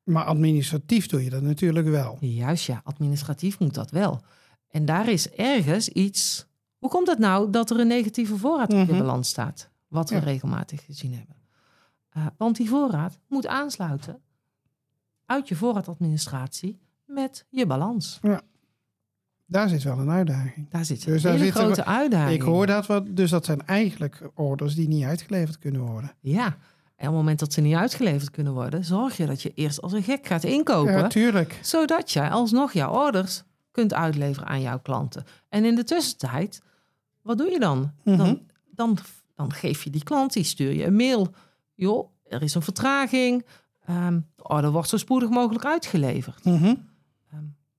Maar 0.03 0.25
administratief 0.25 1.07
doe 1.07 1.25
je 1.25 1.31
dat 1.31 1.43
natuurlijk 1.43 1.87
wel. 1.89 2.17
Juist 2.21 2.67
ja, 2.67 2.81
administratief 2.85 3.59
moet 3.59 3.75
dat 3.75 3.91
wel. 3.91 4.21
En 4.69 4.85
daar 4.85 5.09
is 5.09 5.31
ergens 5.31 5.89
iets. 5.89 6.47
Hoe 6.79 6.91
komt 6.91 7.07
het 7.09 7.19
nou 7.19 7.51
dat 7.51 7.71
er 7.71 7.81
een 7.81 7.87
negatieve 7.87 8.37
voorraad 8.37 8.73
op 8.73 8.79
je 8.79 8.85
Mhm. 8.93 8.99
balans 8.99 9.29
staat? 9.29 9.71
Wat 9.89 10.11
we 10.11 10.17
Ja. 10.17 10.23
regelmatig 10.23 10.85
gezien 10.85 11.15
hebben. 11.15 11.37
Eh, 12.09 12.27
want 12.37 12.57
die 12.57 12.69
voorraad 12.69 13.19
moet 13.29 13.47
aansluiten 13.47 14.21
uit 15.29 15.49
je 15.49 15.57
voorraadadministratie 15.57 16.79
met 17.05 17.45
je 17.49 17.67
balans. 17.67 18.21
Daar 19.47 19.69
zit 19.69 19.83
wel 19.83 19.99
een 19.99 20.11
uitdaging. 20.11 20.71
Daar 20.71 20.85
zit 20.85 21.07
een 21.07 21.13
Dus 21.13 21.23
daar 21.23 21.33
hele 21.33 21.51
grote 21.51 21.85
uitdaging. 21.85 22.35
Ik 22.35 22.43
hoor 22.43 22.67
dat 22.67 22.87
wat, 22.87 23.17
dus 23.17 23.31
dat 23.31 23.45
zijn 23.45 23.67
eigenlijk 23.67 24.31
orders 24.35 24.75
die 24.75 24.89
niet 24.89 25.05
uitgeleverd 25.05 25.59
kunnen 25.59 25.81
worden. 25.81 26.13
Ja, 26.21 26.47
en 26.47 27.07
op 27.09 27.13
het 27.13 27.13
moment 27.13 27.39
dat 27.39 27.53
ze 27.53 27.61
niet 27.61 27.75
uitgeleverd 27.75 28.31
kunnen 28.31 28.53
worden, 28.53 28.85
zorg 28.85 29.17
je 29.17 29.27
dat 29.27 29.43
je 29.43 29.53
eerst 29.55 29.81
als 29.83 29.93
een 29.93 30.03
gek 30.03 30.27
gaat 30.27 30.45
inkopen. 30.45 30.93
Ja, 30.93 31.09
tuurlijk. 31.09 31.59
zodat 31.63 32.11
jij 32.11 32.31
alsnog 32.31 32.73
jouw 32.73 32.93
orders 32.93 33.43
kunt 33.71 33.95
uitleveren 33.95 34.49
aan 34.49 34.61
jouw 34.61 34.79
klanten. 34.79 35.25
En 35.49 35.65
in 35.65 35.75
de 35.75 35.85
tussentijd, 35.85 36.63
wat 37.23 37.39
doe 37.39 37.51
je 37.51 37.59
dan? 37.59 37.93
Mhm. 38.05 38.17
Dan, 38.17 38.41
dan, 38.71 38.99
dan 39.35 39.53
geef 39.53 39.85
je 39.85 39.91
die 39.91 40.05
klant, 40.05 40.33
die 40.33 40.45
stuur 40.45 40.73
je 40.73 40.85
een 40.85 40.97
mail. 40.97 41.35
Joh, 41.75 42.11
er 42.29 42.43
is 42.43 42.55
een 42.55 42.63
vertraging. 42.63 43.45
Ehm 43.89 44.21
de 44.37 44.49
order 44.49 44.71
wordt 44.71 44.89
zo 44.89 44.97
spoedig 44.97 45.29
mogelijk 45.29 45.65
uitgeleverd. 45.65 46.45
Mhm. 46.45 46.75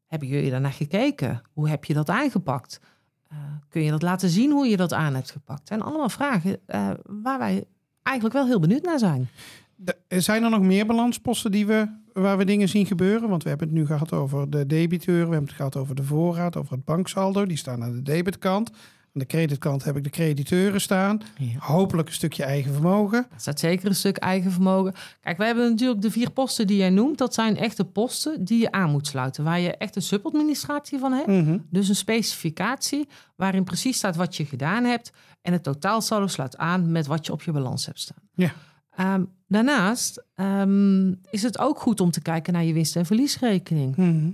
Hebben 0.07 0.27
jullie 0.27 0.49
daarnaar 0.51 0.71
gekeken? 0.71 1.41
Hoe 1.53 1.69
heb 1.69 1.85
je 1.85 1.93
dat 1.93 2.09
aangepakt? 2.09 2.79
Eh, 3.27 3.37
kun 3.69 3.81
je 3.81 3.91
dat 3.91 4.01
laten 4.01 4.29
zien 4.29 4.51
hoe 4.51 4.67
je 4.67 4.77
dat 4.77 4.93
aan 4.93 5.15
hebt 5.15 5.31
gepakt? 5.31 5.67
zijn 5.67 5.81
allemaal 5.81 6.09
vragen 6.09 6.59
eh, 6.65 6.89
waar 7.05 7.39
wij 7.39 7.63
eigenlijk 8.03 8.35
wel 8.35 8.45
heel 8.45 8.59
benieuwd 8.59 8.83
naar 8.83 8.99
zijn. 8.99 9.27
De- 9.75 9.97
zijn 10.07 10.43
er 10.43 10.49
nog 10.49 10.61
meer 10.61 10.85
balansposten 10.85 11.51
die 11.51 11.65
we, 11.65 11.87
waar 12.13 12.37
we 12.37 12.45
dingen 12.45 12.69
zien 12.69 12.85
gebeuren? 12.85 13.29
Want 13.29 13.43
we 13.43 13.49
hebben 13.49 13.67
het 13.67 13.77
nu 13.77 13.85
gehad 13.85 14.11
over 14.13 14.49
de 14.49 14.65
debiteur, 14.65 15.15
we 15.15 15.31
hebben 15.31 15.47
het 15.47 15.55
gehad 15.55 15.75
over 15.75 15.95
de 15.95 16.03
voorraad, 16.03 16.55
over 16.57 16.73
het 16.75 16.85
banksaldo. 16.85 17.45
Die 17.45 17.57
staan 17.57 17.83
aan 17.83 17.91
de 17.91 18.01
debitkant. 18.01 18.71
Aan 19.13 19.21
de 19.21 19.25
creditkant 19.25 19.83
heb 19.83 19.97
ik 19.97 20.03
de 20.03 20.09
crediteuren 20.09 20.81
staan. 20.81 21.21
Hopelijk 21.57 22.07
een 22.07 22.13
stukje 22.13 22.43
eigen 22.43 22.73
vermogen. 22.73 23.19
Er 23.19 23.39
staat 23.39 23.59
zeker 23.59 23.87
een 23.87 23.95
stuk 23.95 24.17
eigen 24.17 24.51
vermogen. 24.51 24.93
Kijk, 25.21 25.37
we 25.37 25.45
hebben 25.45 25.69
natuurlijk 25.69 26.01
de 26.01 26.11
vier 26.11 26.31
posten 26.31 26.67
die 26.67 26.77
jij 26.77 26.89
noemt. 26.89 27.17
Dat 27.17 27.33
zijn 27.33 27.57
echte 27.57 27.85
posten 27.85 28.45
die 28.45 28.59
je 28.59 28.71
aan 28.71 28.91
moet 28.91 29.07
sluiten. 29.07 29.43
Waar 29.43 29.59
je 29.59 29.77
echt 29.77 29.95
een 29.95 30.01
subadministratie 30.01 30.99
van 30.99 31.11
hebt. 31.11 31.27
Mhm. 31.27 31.57
Dus 31.69 31.89
een 31.89 31.95
specificatie 31.95 33.07
waarin 33.35 33.63
precies 33.63 33.97
staat 33.97 34.15
wat 34.15 34.35
je 34.35 34.45
gedaan 34.45 34.83
hebt. 34.83 35.11
En 35.41 35.53
het 35.53 35.63
totaalsaldo 35.63 36.27
sluit 36.27 36.57
aan 36.57 36.91
met 36.91 37.07
wat 37.07 37.25
je 37.25 37.31
op 37.31 37.41
je 37.41 37.51
balans 37.51 37.85
hebt 37.85 37.99
staan. 37.99 38.29
Ja. 38.33 38.51
Ehm, 38.89 39.23
daarnaast 39.47 40.23
ehm, 40.35 41.13
is 41.29 41.43
het 41.43 41.59
ook 41.59 41.79
goed 41.79 41.99
om 41.99 42.11
te 42.11 42.21
kijken 42.21 42.53
naar 42.53 42.63
je 42.63 42.73
winst- 42.73 42.95
en 42.95 43.05
verliesrekening. 43.05 43.95
Mhm. 43.95 44.31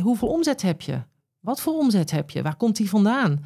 Hoeveel 0.00 0.28
omzet 0.28 0.62
heb 0.62 0.80
je? 0.80 1.02
Wat 1.40 1.60
voor 1.60 1.74
omzet 1.74 2.10
heb 2.10 2.30
je? 2.30 2.42
Waar 2.42 2.56
komt 2.56 2.76
die 2.76 2.88
vandaan? 2.88 3.44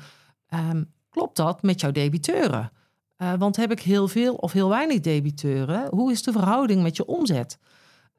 Ehm, 0.54 0.82
klopt 1.10 1.36
dat 1.36 1.62
met 1.62 1.80
jouw 1.80 1.90
debiteuren? 1.90 2.72
Eh, 3.16 3.32
want 3.38 3.56
heb 3.56 3.70
ik 3.70 3.80
heel 3.80 4.08
veel 4.08 4.34
of 4.34 4.52
heel 4.52 4.68
weinig 4.68 5.00
debiteuren? 5.00 5.88
Hoe 5.90 6.12
is 6.12 6.22
de 6.22 6.32
verhouding 6.32 6.82
met 6.82 6.96
je 6.96 7.06
omzet? 7.06 7.58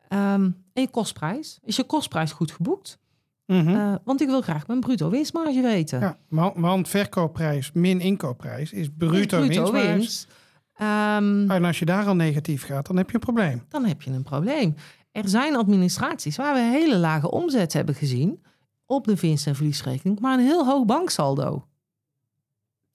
Ehm, 0.08 0.44
en 0.74 0.82
je 0.82 0.90
kostprijs? 0.90 1.60
Is 1.64 1.76
je 1.76 1.84
kostprijs 1.84 2.32
goed 2.32 2.52
geboekt? 2.52 2.98
Mhm. 3.46 3.68
Eh, 3.76 3.96
want 4.04 4.22
ik 4.22 4.28
wil 4.28 4.42
graag 4.42 4.68
mijn 4.68 4.80
bruto 4.80 5.10
winstmarge 5.10 5.62
weten. 5.62 6.00
Ja, 6.00 6.18
want, 6.56 6.88
verkoopprijs 6.90 7.72
min 7.74 8.00
inkoopprijs 8.00 8.72
is 8.72 8.88
bruto, 8.98 9.42
Is 9.42 9.48
winstmarge. 9.48 9.88
winst. 9.88 10.28
Ehm, 10.74 11.52
En 11.52 11.64
als 11.66 11.80
je 11.80 11.86
daar 11.86 12.06
al 12.08 12.16
negatief 12.16 12.66
gaat, 12.66 12.88
dan 12.88 12.98
heb 12.98 13.08
je 13.08 13.14
een 13.14 13.20
probleem. 13.20 13.64
dan 13.70 13.86
heb 13.86 14.02
je 14.02 14.12
een 14.12 14.24
probleem. 14.24 14.76
Er 15.12 15.28
zijn 15.30 15.56
administraties 15.56 16.36
waar 16.36 16.54
we 16.54 16.60
hele 16.60 16.98
lage 16.98 17.32
omzet 17.32 17.74
hebben 17.74 17.96
gezien 17.96 18.44
op 18.86 19.06
de 19.06 19.16
winst- 19.16 19.48
en 19.48 19.56
verliesrekening, 19.56 20.20
maar 20.20 20.34
een 20.38 20.46
heel 20.46 20.66
hoog 20.66 20.86
banksaldo. 20.86 21.66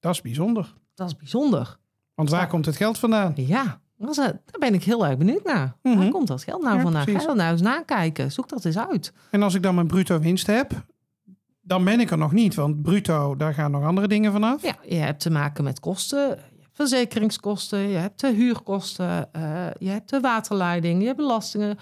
Dat 0.00 0.12
is 0.12 0.20
bijzonder. 0.20 0.74
Dat 0.94 1.08
is 1.08 1.16
bijzonder. 1.16 1.78
Want 2.14 2.30
waar 2.30 2.48
komt 2.48 2.66
het 2.66 2.76
geld 2.76 2.98
vandaan? 2.98 3.32
Ja, 3.36 3.80
dat 3.96 4.14
daar 4.16 4.40
ben 4.58 4.74
ik 4.74 4.84
heel 4.84 5.06
erg 5.06 5.16
benieuwd 5.18 5.44
naar. 5.44 5.76
Mhm. 5.82 5.98
Waar 5.98 6.08
komt 6.10 6.26
dat 6.26 6.42
geld 6.42 6.62
nou 6.62 6.76
Ja, 6.76 6.82
vandaan? 6.82 7.00
Ga 7.00 7.04
precies. 7.04 7.22
je 7.22 7.28
dat 7.28 7.36
nou 7.36 7.52
eens 7.52 7.60
nakijken? 7.62 8.32
Zoek 8.32 8.48
dat 8.48 8.64
eens 8.64 8.78
uit. 8.78 9.12
En 9.30 9.42
als 9.42 9.54
ik 9.54 9.62
dan 9.62 9.74
mijn 9.74 9.86
bruto 9.86 10.18
winst 10.18 10.46
heb, 10.46 10.84
dan 11.60 11.84
ben 11.84 12.00
ik 12.00 12.10
er 12.10 12.18
nog 12.18 12.32
niet. 12.32 12.54
Want 12.54 12.82
bruto, 12.82 13.36
daar 13.36 13.54
gaan 13.54 13.70
nog 13.70 13.84
andere 13.84 14.08
dingen 14.08 14.32
vanaf. 14.32 14.62
Ja, 14.62 14.76
je 14.88 14.94
hebt 14.94 15.20
te 15.20 15.30
maken 15.30 15.64
met 15.64 15.80
kosten. 15.80 16.28
Je 16.28 16.62
hebt 16.62 16.76
verzekeringskosten, 16.76 17.78
je 17.78 17.96
hebt 17.96 18.20
de 18.20 18.32
huurkosten, 18.32 19.32
eh, 19.32 19.66
je 19.78 19.88
hebt 19.88 20.10
de 20.10 20.20
waterleiding, 20.20 21.00
je 21.00 21.06
hebt 21.06 21.18
belastingen. 21.18 21.78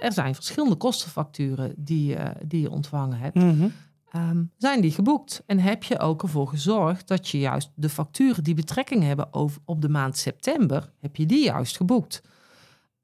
Er 0.00 0.12
zijn 0.12 0.34
verschillende 0.34 0.74
kostenfacturen 0.74 1.74
die, 1.76 2.16
eh, 2.16 2.30
die 2.44 2.60
je 2.60 2.70
ontvangen 2.70 3.18
hebt. 3.18 3.34
Mhm. 3.34 3.68
Ehm, 4.16 4.44
zijn 4.56 4.80
die 4.80 4.90
geboekt? 4.90 5.42
En 5.46 5.58
heb 5.58 5.82
je 5.82 5.98
ook 5.98 6.22
ervoor 6.22 6.48
gezorgd 6.48 7.08
dat 7.08 7.28
je 7.28 7.38
juist 7.38 7.70
de 7.74 7.88
facturen 7.88 8.44
die 8.44 8.54
betrekking 8.54 9.02
hebben 9.02 9.28
op 9.64 9.80
de 9.80 9.88
maand 9.88 10.16
september, 10.16 10.92
heb 11.00 11.16
je 11.16 11.26
die 11.26 11.44
juist 11.44 11.76
geboekt? 11.76 12.22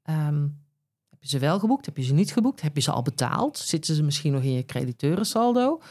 Ehm, 0.03 0.41
heb 1.09 1.19
je 1.19 1.27
ze 1.27 1.39
wel 1.39 1.59
geboekt? 1.59 1.85
Heb 1.85 1.97
je 1.97 2.03
ze 2.03 2.13
niet 2.13 2.33
geboekt? 2.33 2.61
Heb 2.61 2.75
je 2.75 2.81
ze 2.81 2.91
al 2.91 3.01
betaald? 3.01 3.57
Zitten 3.57 3.95
ze 3.95 4.03
misschien 4.03 4.31
nog 4.31 4.43
in 4.43 4.51
je 4.51 4.65
crediteurensaldo? 4.65 5.81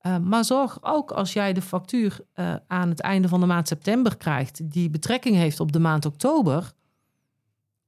Ehm, 0.00 0.28
maar 0.28 0.44
zorg 0.44 0.78
ook 0.82 1.10
als 1.10 1.32
jij 1.32 1.52
de 1.52 1.62
factuur 1.62 2.20
eh, 2.32 2.54
aan 2.66 2.88
het 2.88 3.00
einde 3.00 3.28
van 3.28 3.40
de 3.40 3.46
maand 3.46 3.68
september 3.68 4.16
krijgt, 4.16 4.70
die 4.70 4.90
betrekking 4.90 5.36
heeft 5.36 5.60
op 5.60 5.72
de 5.72 5.78
maand 5.78 6.04
oktober. 6.04 6.72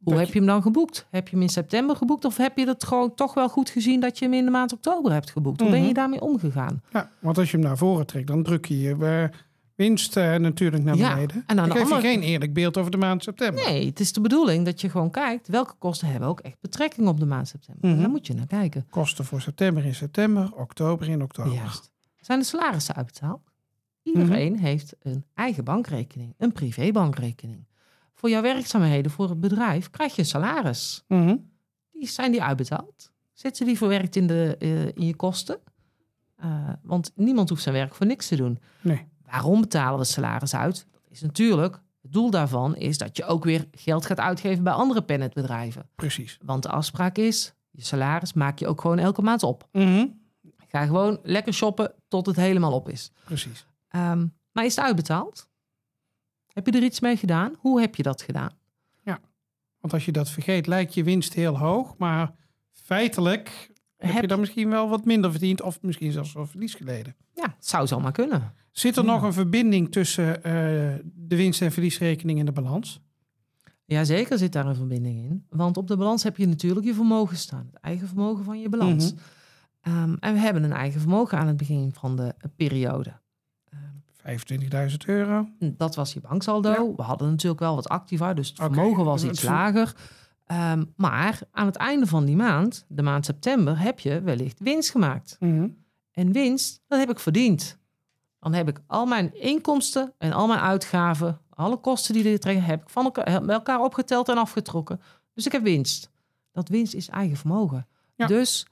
Hoe 0.03 0.15
heb 0.15 0.29
je 0.29 0.39
hem 0.39 0.47
dan 0.47 0.63
geboekt? 0.63 1.07
Heb 1.11 1.29
je 1.29 1.35
hem 1.35 1.43
in 1.43 1.49
september 1.49 1.97
geboekt 1.97 2.25
of 2.25 2.37
heb 2.37 2.57
je 2.59 2.67
het 2.67 2.85
gewoon 2.85 3.15
toch 3.15 3.35
wel 3.35 3.49
goed 3.49 3.71
gezien 3.71 4.01
dat 4.01 4.19
je 4.19 4.25
hem 4.25 4.35
in 4.35 4.45
de 4.45 4.51
maand 4.51 4.73
oktober 4.73 5.13
hebt 5.13 5.31
geboekt? 5.31 5.61
Hoe 5.61 5.71
ben 5.71 5.79
je 5.79 5.85
Mhm. 5.85 5.95
daarmee 5.95 6.21
omgegaan? 6.21 6.83
Ja, 6.93 7.11
want 7.19 7.39
als 7.39 7.51
je 7.51 7.57
hem 7.57 7.67
naar 7.67 7.77
voren 7.77 8.07
trekt, 8.07 8.27
dan 8.27 8.43
druk 8.43 8.65
je 8.67 8.81
je 8.81 8.97
eh, 9.01 9.39
winst 9.75 10.17
eh, 10.17 10.35
natuurlijk 10.37 10.85
naar 10.85 10.97
Ja, 10.97 11.15
beneden. 11.15 11.45
en 11.47 11.57
dan 11.57 11.71
geef 11.71 11.89
je 11.89 12.01
geen 12.01 12.23
eerlijk 12.23 12.53
beeld 12.53 12.77
over 12.77 12.91
de 12.91 12.97
maand 12.97 13.23
september. 13.23 13.65
Nee, 13.69 13.87
het 13.87 14.01
is 14.01 14.13
de 14.13 14.21
bedoeling 14.21 14.65
dat 14.65 14.81
je 14.81 14.89
gewoon 14.91 15.11
kijkt 15.11 15.49
welke 15.49 15.75
kosten 15.79 16.09
hebben 16.09 16.29
ook 16.29 16.41
echt 16.41 16.57
betrekking 16.61 17.09
op 17.09 17.19
de 17.21 17.27
maand 17.27 17.49
september. 17.49 17.91
Mhm. 17.91 18.01
Daar 18.01 18.11
moet 18.11 18.27
je 18.27 18.35
naar 18.35 18.47
kijken. 18.47 18.87
Kosten 18.91 19.25
voor 19.25 19.41
september 19.41 19.85
in 19.85 19.95
september, 19.95 20.53
oktober 20.55 21.09
in 21.09 21.23
oktober. 21.23 21.53
Juist. 21.53 21.91
Zijn 22.21 22.39
de 22.39 22.45
salarissen 22.45 22.95
uitbetaald? 22.95 23.41
Iedereen 24.03 24.59
heeft 24.59 24.95
een 25.03 25.25
eigen 25.35 25.65
bankrekening, 25.65 26.35
een 26.39 26.53
privébankrekening. 26.53 27.65
Voor 28.23 28.31
jouw 28.31 28.43
werkzaamheden 28.43 29.11
voor 29.11 29.29
het 29.29 29.41
bedrijf 29.41 29.91
krijg 29.91 30.15
je 30.15 30.21
een 30.21 30.29
salaris. 30.29 31.05
Mhm. 31.09 31.37
Die, 31.93 32.09
zijn 32.09 32.33
die 32.33 32.43
uitbetaald? 32.43 33.13
Zitten 33.33 33.67
die 33.67 33.77
verwerkt 33.77 34.17
in, 34.17 34.27
de, 34.27 34.57
eh, 34.59 34.87
in 34.87 35.07
je 35.07 35.17
kosten? 35.17 35.59
Eh, 36.37 36.69
want 36.83 37.13
niemand 37.15 37.49
hoeft 37.49 37.63
zijn 37.63 37.75
werk 37.75 37.95
voor 37.95 38.07
niks 38.07 38.29
te 38.29 38.37
doen. 38.37 38.59
Nee. 38.81 39.07
Waarom 39.27 39.61
betalen 39.61 39.99
we 39.99 40.05
salaris 40.05 40.55
uit? 40.55 40.87
Dat 40.93 41.11
is 41.11 41.23
natuurlijk, 41.23 41.81
het 42.03 42.13
doel 42.13 42.31
daarvan 42.31 42.77
is 42.77 42.99
dat 42.99 43.17
je 43.17 43.25
ook 43.25 43.45
weer 43.45 43.67
geld 43.71 44.07
gaat 44.07 44.21
uitgeven 44.21 44.65
bij 44.65 44.73
andere 44.73 45.03
pennetbedrijven. 45.03 45.89
Precies. 45.95 46.39
Want 46.45 46.63
de 46.63 46.69
afspraak 46.69 47.17
is, 47.17 47.55
je 47.71 47.85
salaris 47.85 48.33
maak 48.33 48.59
je 48.59 48.67
ook 48.67 48.81
gewoon 48.81 48.99
elke 48.99 49.23
maand 49.23 49.43
op. 49.43 49.69
Mhm. 49.73 50.07
Ga 50.69 50.87
gewoon 50.87 51.21
lekker 51.23 51.53
shoppen 51.53 51.95
tot 52.09 52.27
het 52.27 52.37
helemaal 52.37 52.73
op 52.73 52.89
is. 52.89 53.13
Precies. 53.25 53.67
Ehm, 53.89 54.27
maar 54.53 54.65
is 54.65 54.77
het 54.77 54.85
uitbetaald? 54.85 55.51
Heb 56.53 56.67
je 56.67 56.73
er 56.73 56.83
iets 56.83 57.01
mee 57.01 57.17
gedaan? 57.17 57.55
Hoe 57.59 57.81
heb 57.81 57.95
je 57.95 58.03
dat 58.03 58.23
gedaan? 58.23 58.61
Want 59.81 59.95
als 59.95 60.05
je 60.05 60.13
dat 60.13 60.31
vergeet, 60.31 60.67
lijkt 60.67 60.95
je 60.95 61.05
winst 61.05 61.35
heel 61.35 61.59
hoog. 61.59 61.95
Maar 61.99 62.33
feitelijk 62.73 63.71
heb, 63.97 64.13
Heb- 64.13 64.21
je 64.23 64.29
dan 64.29 64.41
misschien 64.41 64.69
wel 64.69 64.89
wat 64.89 65.05
minder 65.05 65.31
verdiend. 65.31 65.63
Of 65.63 65.79
misschien 65.83 66.13
zelfs 66.13 66.33
wel 66.33 66.47
verlies 66.47 66.75
geleden. 66.75 67.17
Ja, 67.35 67.43
het 67.57 67.67
zou 67.67 67.87
zomaar 67.87 68.13
kunnen. 68.13 68.55
Zit 68.71 68.97
er 68.97 69.05
Ja. 69.05 69.11
nog 69.13 69.23
een 69.23 69.33
verbinding 69.33 69.93
tussen 69.93 70.37
eh, 70.45 70.53
de 71.05 71.37
winst- 71.37 71.63
en 71.63 71.73
verliesrekening 71.73 72.39
en 72.39 72.47
de 72.47 72.53
balans? 72.53 73.01
Jazeker 73.85 74.39
zit 74.39 74.53
daar 74.53 74.67
een 74.67 74.75
verbinding 74.75 75.25
in. 75.25 75.47
Want 75.49 75.77
op 75.77 75.89
de 75.89 75.97
balans 75.97 76.23
heb 76.23 76.37
je 76.37 76.47
natuurlijk 76.47 76.87
je 76.87 76.95
vermogen 76.95 77.37
staan. 77.37 77.67
Het 77.73 77.81
eigen 77.83 78.07
vermogen 78.09 78.45
van 78.45 78.61
je 78.61 78.69
balans. 78.69 79.13
Mhm. 79.15 79.23
Ehm, 79.81 80.15
en 80.21 80.33
we 80.33 80.39
hebben 80.41 80.63
een 80.63 80.73
eigen 80.73 81.01
vermogen 81.01 81.39
aan 81.39 81.47
het 81.47 81.57
begin 81.57 81.91
van 81.95 82.17
de 82.17 82.35
periode. 82.57 83.21
25.000 84.27 84.97
euro. 85.07 85.49
Dat 85.59 85.95
was 85.95 86.13
je 86.13 86.21
banksaldo. 86.21 86.71
Ja. 86.71 86.95
We 86.97 87.03
hadden 87.03 87.31
natuurlijk 87.31 87.61
wel 87.61 87.75
wat 87.75 87.89
activa, 87.89 88.35
dus 88.35 88.49
het 88.49 88.57
vermogen 88.57 89.05
was 89.05 89.25
iets 89.25 89.43
lager. 89.43 89.95
Ehm, 90.47 90.85
maar 90.97 91.41
aan 91.51 91.67
het 91.67 91.77
einde 91.77 92.07
van 92.07 92.25
die 92.25 92.37
maand, 92.37 92.85
de 92.89 93.03
maand 93.03 93.25
september, 93.25 93.81
heb 93.81 94.01
je 94.01 94.21
wellicht 94.21 94.61
winst 94.61 94.91
gemaakt. 94.91 95.37
Mhm. 95.41 95.69
En 96.13 96.33
winst, 96.33 96.81
dat 96.89 96.99
heb 96.99 97.11
ik 97.11 97.19
verdiend. 97.19 97.79
Dan 98.41 98.55
heb 98.55 98.69
ik 98.69 98.81
al 98.87 99.07
mijn 99.07 99.41
inkomsten 99.41 100.13
en 100.19 100.33
al 100.33 100.47
mijn 100.47 100.61
uitgaven, 100.61 101.41
alle 101.51 101.77
kosten 101.77 102.15
die 102.15 102.33
er 102.33 102.39
trekken, 102.39 102.65
heb 102.65 102.83
ik 102.83 102.89
van 102.91 103.05
elkaar, 103.05 103.43
bij 103.45 103.55
elkaar 103.55 103.81
opgeteld 103.81 104.29
en 104.29 104.37
afgetrokken. 104.37 105.01
Dus 105.35 105.47
ik 105.47 105.53
heb 105.53 105.63
winst. 105.63 106.11
Dat 106.53 106.69
winst 106.69 106.95
is 106.95 107.09
eigen 107.09 107.37
vermogen. 107.37 107.87
Ja. 108.15 108.27
Dus 108.27 108.67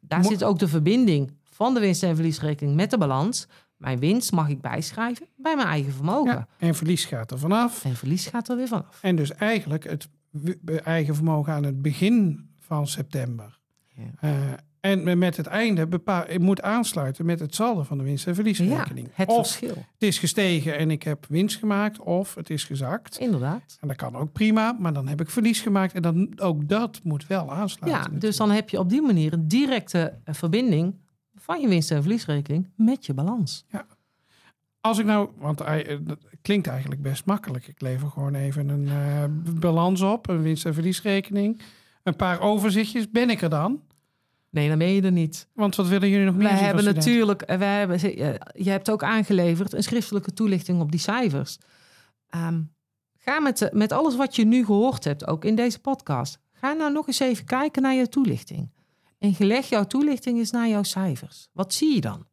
daar 0.00 0.20
Mo- 0.20 0.28
zit 0.28 0.44
ook 0.44 0.58
de 0.58 0.68
verbinding 0.68 1.32
van 1.42 1.74
de 1.74 1.80
winst- 1.80 2.02
en 2.02 2.14
verliesrekening 2.14 2.76
met 2.76 2.90
de 2.90 2.98
balans. 2.98 3.46
Mijn 3.82 3.98
winst 3.98 4.32
mag 4.32 4.48
ik 4.48 4.60
bijschrijven 4.60 5.26
bij 5.36 5.56
mijn 5.56 5.68
eigen 5.68 5.92
vermogen. 5.92 6.32
Ja, 6.32 6.46
en 6.58 6.74
verlies 6.74 7.04
gaat 7.04 7.30
er 7.30 7.38
vanaf. 7.38 7.84
En 7.84 7.96
verlies 7.96 8.26
gaat 8.26 8.48
er 8.48 8.56
weer 8.56 8.68
vanaf. 8.68 8.98
En 9.02 9.16
dus 9.16 9.34
eigenlijk 9.34 9.84
het 9.84 10.08
eigen 10.84 11.14
vermogen 11.14 11.52
aan 11.52 11.64
het 11.64 11.82
begin 11.82 12.48
van 12.58 12.86
september. 12.86 13.58
Ja. 13.94 14.02
eh, 14.20 14.30
En 14.80 15.18
met 15.18 15.36
het 15.36 15.46
einde 15.46 15.86
bepaal, 15.86 16.24
ik 16.28 16.38
moet 16.40 16.62
aansluiten 16.62 17.24
met 17.26 17.40
het 17.40 17.54
saldo 17.54 17.82
van 17.82 17.98
de 17.98 18.04
winst- 18.04 18.24
en 18.26 18.30
Ja, 18.30 18.36
verliesrekening. 18.36 19.08
het 19.12 19.28
of 19.28 19.34
verschil. 19.36 19.74
het 19.74 20.02
is 20.02 20.18
gestegen 20.18 20.78
en 20.78 20.90
ik 20.90 21.02
heb 21.02 21.26
winst 21.28 21.58
gemaakt, 21.58 21.98
of 22.00 22.34
het 22.34 22.50
is 22.50 22.64
gezakt. 22.64 23.18
Inderdaad. 23.18 23.76
En 23.80 23.88
dat 23.88 23.96
kan 23.96 24.16
ook 24.16 24.32
prima, 24.32 24.76
maar 24.78 24.92
dan 24.92 25.08
heb 25.08 25.20
ik 25.20 25.30
verlies 25.30 25.60
gemaakt. 25.60 25.92
En 25.94 26.02
dan, 26.02 26.32
ook 26.40 26.68
dat 26.68 27.00
moet 27.02 27.26
wel 27.26 27.52
aansluiten. 27.52 28.12
Ja, 28.12 28.18
dus 28.18 28.36
dan 28.36 28.50
heb 28.50 28.68
je 28.68 28.78
op 28.78 28.88
die 28.88 29.02
manier 29.02 29.32
een 29.32 29.48
directe 29.48 30.18
eh, 30.24 30.34
verbinding 30.34 30.94
van 31.42 31.60
je 31.60 31.68
winst- 31.68 31.90
en 31.90 32.00
verliesrekening 32.02 32.68
met 32.76 33.06
je 33.06 33.14
balans. 33.14 33.64
Als 34.80 34.98
ik 34.98 35.04
nou, 35.04 35.30
want 35.38 35.60
eh, 35.60 35.98
dat 36.00 36.18
klinkt 36.42 36.66
eigenlijk 36.66 37.02
best 37.02 37.24
makkelijk. 37.24 37.68
Ik 37.68 37.80
lever 37.80 38.08
gewoon 38.08 38.34
even 38.34 38.68
een 38.68 38.88
eh, 38.88 39.24
balans 39.60 40.00
op, 40.00 40.28
een 40.28 40.42
winst- 40.42 40.64
en 40.66 40.74
verliesrekening, 40.74 41.60
een 42.02 42.16
paar 42.16 42.40
overzichtjes. 42.40 43.10
Ben 43.10 43.30
ik 43.30 43.42
er 43.42 43.50
dan? 43.50 43.80
Nee, 44.50 44.68
dan 44.68 44.78
ben 44.78 44.88
je 44.88 45.02
er 45.02 45.12
niet. 45.12 45.48
Want 45.54 45.76
wat 45.76 45.88
willen 45.88 46.08
jullie 46.08 46.26
nog 46.26 46.34
meer 46.36 46.48
zien 46.48 46.56
hebben 46.64 46.84
natuurlijk, 46.94 47.42
eh, 47.42 47.58
wij 47.58 47.78
hebben, 47.78 47.96
eh, 47.98 48.34
je 48.64 48.70
hebt 48.70 48.90
ook 48.90 49.02
aangeleverd 49.02 49.72
een 49.72 49.82
schriftelijke 49.82 50.32
toelichting 50.32 50.80
op 50.80 50.90
die 50.90 51.00
cijfers. 51.00 51.58
Ehm, 52.28 52.60
ga 53.18 53.40
met, 53.40 53.58
de- 53.58 53.70
met 53.72 53.92
alles 53.92 54.16
wat 54.16 54.36
je 54.36 54.44
nu 54.44 54.64
gehoord 54.64 55.04
hebt, 55.04 55.26
ook 55.26 55.44
in 55.44 55.54
deze 55.54 55.78
podcast, 55.80 56.38
ga 56.52 56.72
nou 56.72 56.92
nog 56.92 57.06
eens 57.06 57.20
even 57.20 57.44
kijken 57.44 57.82
naar 57.82 57.94
je 57.94 58.08
toelichting. 58.08 58.68
En 59.22 59.34
geleg 59.34 59.68
jouw 59.68 59.84
toelichting 59.84 60.38
eens 60.38 60.50
naar 60.50 60.68
jouw 60.68 60.82
cijfers. 60.82 61.48
Wat 61.52 61.74
zie 61.74 61.94
je 61.94 62.00
dan? 62.00 62.26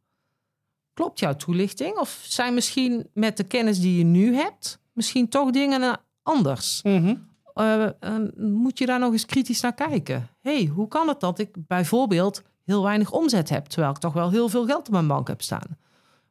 Klopt 0.93 1.19
jouw 1.19 1.36
toelichting? 1.36 1.98
Of 1.98 2.19
zijn 2.24 2.53
misschien 2.53 3.10
met 3.13 3.38
de 3.38 3.43
kennis 3.43 3.79
die 3.79 3.98
je 3.98 4.03
nu 4.03 4.36
hebt, 4.36 4.79
misschien 4.93 5.29
toch 5.29 5.51
dingen 5.51 6.00
anders? 6.24 6.81
Mhm. 6.84 7.15
eh, 7.53 7.86
eh, 7.86 7.91
moet 8.36 8.77
je 8.77 8.86
daar 8.86 9.00
nog 9.00 9.12
eens 9.12 9.25
kritisch 9.25 9.62
naar 9.62 9.74
kijken. 9.74 10.29
hey, 10.39 10.65
hoe 10.65 10.88
kan 10.88 11.08
het 11.08 11.19
dat 11.19 11.39
ik 11.39 11.67
bijvoorbeeld 11.67 12.43
heel 12.65 12.84
weinig 12.84 13.12
omzet 13.12 13.50
heb, 13.50 13.65
terwijl 13.65 13.91
ik 13.91 13.98
toch 13.98 14.13
wel 14.13 14.29
heel 14.29 14.50
veel 14.50 14.65
geld 14.65 14.88
op 14.88 14.93
mijn 14.93 15.08
bank 15.08 15.27
heb 15.27 15.41
staan? 15.41 15.77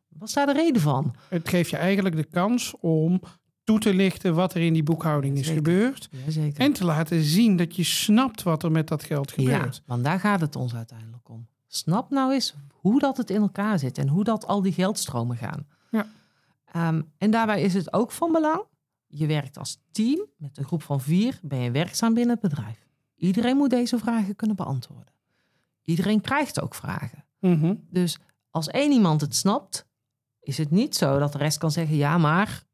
Wat 0.09 0.29
is 0.29 0.35
daar 0.35 0.47
de 0.47 0.53
reden 0.53 0.83
van? 0.83 1.15
Het 1.29 1.49
geeft 1.49 1.71
je 1.71 1.77
eigenlijk 1.77 2.17
de 2.17 2.25
kans 2.25 2.75
om 2.81 3.21
toe 3.69 3.79
te 3.79 3.95
lichten 3.95 4.35
wat 4.35 4.55
er 4.55 4.61
in 4.61 4.73
die 4.73 4.83
boekhouding 4.83 5.39
is 5.39 5.47
Zeker. 5.47 5.55
gebeurd. 5.65 6.09
Jazeker. 6.25 6.61
En 6.61 6.73
te 6.73 6.85
laten 6.85 7.23
zien 7.23 7.57
dat 7.57 7.77
je 7.77 7.85
snapt 7.85 8.43
wat 8.43 8.63
er 8.63 8.71
met 8.71 8.89
dat 8.89 9.05
geld 9.05 9.33
ja, 9.37 9.57
gebeurt. 9.57 9.83
want 9.87 10.05
daar 10.05 10.21
gaat 10.21 10.41
het 10.41 10.57
ons 10.57 10.75
uiteindelijk 10.75 11.29
om. 11.29 11.47
Snap 11.67 12.11
nou 12.11 12.33
eens 12.33 12.55
hoe 12.73 13.01
dat 13.01 13.17
het 13.17 13.31
in 13.31 13.41
elkaar 13.41 13.79
zit 13.79 13.99
en 13.99 14.09
hoe 14.09 14.25
dat 14.25 14.47
al 14.47 14.63
die 14.63 14.73
geldstromen 14.73 15.37
gaan. 15.37 15.67
Ja. 15.91 16.07
Ehm, 16.65 17.03
en 17.19 17.31
daarbij 17.31 17.63
is 17.63 17.75
het 17.75 17.93
ook 17.93 18.13
van 18.13 18.33
belang. 18.33 18.63
Je 19.07 19.27
werkt 19.27 19.59
als 19.59 19.81
team 19.91 20.27
met 20.37 20.59
een 20.59 20.65
groep 20.65 20.83
van 20.83 21.01
vier. 21.01 21.39
Ben 21.43 21.59
je 21.59 21.71
werkzaam 21.71 22.15
binnen 22.15 22.39
het 22.41 22.49
bedrijf. 22.49 22.87
Iedereen 23.17 23.57
moet 23.57 23.71
deze 23.71 23.99
vragen 23.99 24.37
kunnen 24.37 24.57
beantwoorden. 24.57 25.15
Iedereen 25.85 26.21
krijgt 26.21 26.61
ook 26.61 26.75
vragen. 26.75 27.25
Mhm. 27.41 27.75
Dus 27.91 28.19
als 28.51 28.69
één 28.69 28.93
iemand 28.93 29.21
het 29.21 29.35
snapt, 29.35 29.87
is 30.41 30.59
het 30.59 30.71
niet 30.71 30.97
zo 30.97 31.19
dat 31.19 31.33
de 31.33 31.39
rest 31.39 31.59
kan 31.59 31.71
zeggen: 31.71 31.97
ja, 31.97 32.19
maar 32.19 32.67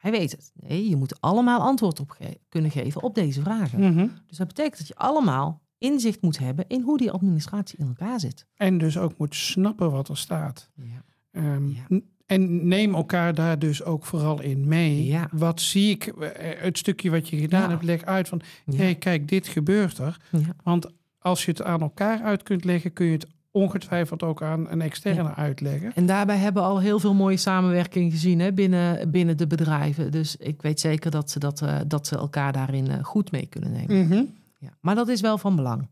hij 0.00 0.10
weet 0.10 0.30
het. 0.32 0.50
Nee, 0.54 0.88
je 0.88 0.96
moet 0.96 1.20
allemaal 1.20 1.60
antwoord 1.60 2.00
op 2.00 2.10
ge- 2.10 2.38
kunnen 2.48 2.70
geven 2.70 3.02
op 3.02 3.14
deze 3.14 3.40
vragen. 3.40 3.80
Mhm. 3.94 4.06
Dus 4.26 4.36
dat 4.36 4.46
betekent 4.46 4.78
dat 4.78 4.88
je 4.88 4.94
allemaal 4.94 5.60
inzicht 5.78 6.22
moet 6.22 6.38
hebben 6.38 6.64
in 6.68 6.82
hoe 6.82 6.98
die 6.98 7.10
administratie 7.10 7.78
in 7.78 7.86
elkaar 7.86 8.20
zit. 8.20 8.46
En 8.54 8.78
dus 8.78 8.98
ook 8.98 9.18
moet 9.18 9.34
snappen 9.34 9.90
wat 9.90 10.08
er 10.08 10.16
staat. 10.16 10.70
Ja. 10.74 11.04
Ehm, 11.30 11.68
Ja. 11.68 12.00
En 12.26 12.68
neem 12.68 12.94
elkaar 12.94 13.34
daar 13.34 13.58
dus 13.58 13.82
ook 13.84 14.04
vooral 14.04 14.40
in 14.42 14.68
mee. 14.68 15.04
Ja. 15.06 15.28
Wat 15.32 15.60
zie 15.60 15.90
ik, 15.90 16.06
eh, 16.06 16.62
het 16.62 16.78
stukje 16.78 17.10
wat 17.10 17.28
je 17.28 17.36
gedaan 17.36 17.70
hebt, 17.70 17.82
leg 17.84 18.04
uit 18.04 18.28
van... 18.28 18.40
Hé, 18.74 18.94
kijk, 18.94 19.28
dit 19.28 19.48
gebeurt 19.48 19.98
er. 19.98 20.16
Want 20.64 20.86
als 21.18 21.44
je 21.44 21.50
het 21.50 21.62
aan 21.62 21.80
elkaar 21.80 22.22
uit 22.22 22.42
kunt 22.42 22.64
leggen... 22.64 22.92
kun 22.92 23.06
je 23.06 23.12
het 23.12 23.26
ongetwijfeld 23.50 24.22
ook 24.22 24.42
aan 24.42 24.70
een 24.70 24.80
externe 24.80 25.34
uitleggen. 25.34 25.92
En 25.94 26.06
daarbij 26.06 26.36
hebben 26.36 26.62
we 26.62 26.68
al 26.68 26.80
heel 26.80 26.98
veel 26.98 27.14
mooie 27.14 27.36
samenwerking 27.36 28.12
gezien 28.12 28.38
hè, 28.40 28.52
binnen, 28.52 29.10
binnen 29.10 29.36
de 29.36 29.46
bedrijven. 29.46 30.10
Dus 30.10 30.36
ik 30.36 30.62
weet 30.62 30.80
zeker 30.80 31.10
dat 31.10 31.30
ze, 31.30 31.38
dat, 31.38 31.62
eh, 31.62 31.76
dat 31.86 32.06
ze 32.06 32.16
elkaar 32.16 32.52
daarin 32.52 32.90
eh, 32.90 33.04
goed 33.04 33.30
mee 33.30 33.46
kunnen 33.46 33.72
nemen. 33.72 34.06
Mhm. 34.06 34.24
Ja. 34.58 34.76
Maar 34.80 34.94
dat 34.94 35.08
is 35.08 35.20
wel 35.20 35.38
van 35.38 35.56
belang. 35.56 35.88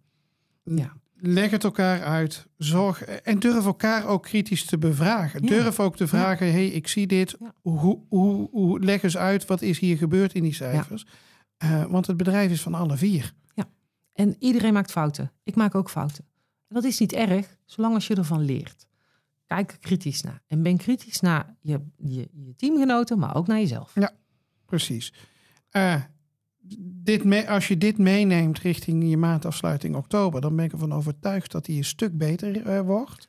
Ja. 0.63 0.93
Leg 1.21 1.51
het 1.51 1.65
elkaar 1.65 2.03
uit. 2.03 2.47
Zorg, 2.57 3.03
en 3.03 3.39
durf 3.39 3.65
elkaar 3.65 4.07
ook 4.07 4.23
kritisch 4.23 4.65
te 4.65 4.79
bevragen. 4.79 5.43
Ja. 5.43 5.49
Durf 5.49 5.81
ook 5.81 5.97
te 5.97 6.07
vragen: 6.07 6.47
hé, 6.47 6.53
hey, 6.53 6.67
ik 6.67 6.89
zie 6.89 7.07
dit. 7.07 7.37
Ja. 7.41 7.55
Hoe, 7.63 7.99
hoe, 8.09 8.49
hoe, 8.51 8.81
leg 8.81 9.03
eens 9.03 9.17
uit 9.17 9.47
wat 9.47 9.63
is 9.63 9.79
hier 9.79 9.97
gebeurd 9.97 10.35
in 10.35 10.43
die 10.43 10.55
cijfers. 10.55 11.07
Eh, 11.57 11.85
want 11.85 12.07
het 12.07 12.17
bedrijf 12.17 12.51
is 12.51 12.63
van 12.63 12.75
alle 12.75 12.97
vier. 12.97 13.35
En 14.19 14.37
iedereen 14.39 14.73
maakt 14.73 14.91
fouten. 14.91 15.33
Ik 15.43 15.55
maak 15.55 15.75
ook 15.75 15.91
fouten. 15.91 16.25
En 16.69 16.75
dat 16.75 16.85
is 16.85 16.99
niet 16.99 17.13
erg, 17.13 17.57
zolang 17.65 17.95
als 17.95 18.07
je 18.07 18.15
ervan 18.15 18.45
leert. 18.45 18.87
Kijk 19.47 19.71
er 19.73 19.79
kritisch 19.79 20.23
naar. 20.23 20.43
En 20.47 20.63
ben 20.63 20.77
kritisch 20.77 21.21
naar 21.21 21.57
je, 21.61 21.81
je, 21.97 22.29
je 22.33 22.55
teamgenoten, 22.57 23.19
maar 23.19 23.35
ook 23.37 23.47
naar 23.47 23.59
jezelf. 23.59 23.93
Precies. 24.67 25.13
Eh, 25.71 26.03
dit 26.81 27.25
me- 27.25 27.49
als 27.49 27.69
je 27.69 27.79
dit 27.79 27.99
meeneemt 27.99 28.59
richting 28.59 29.09
je 29.11 29.17
maandafsluiting 29.17 29.97
oktober, 29.97 30.41
dan 30.41 30.57
ben 30.57 30.65
ik 30.65 30.73
ervan 30.73 30.93
overtuigd 30.93 31.53
dat 31.53 31.65
die 31.65 31.77
een 31.79 31.85
stuk 31.85 32.19
beter 32.19 32.67
eh, 32.67 32.81
wordt. 32.81 33.29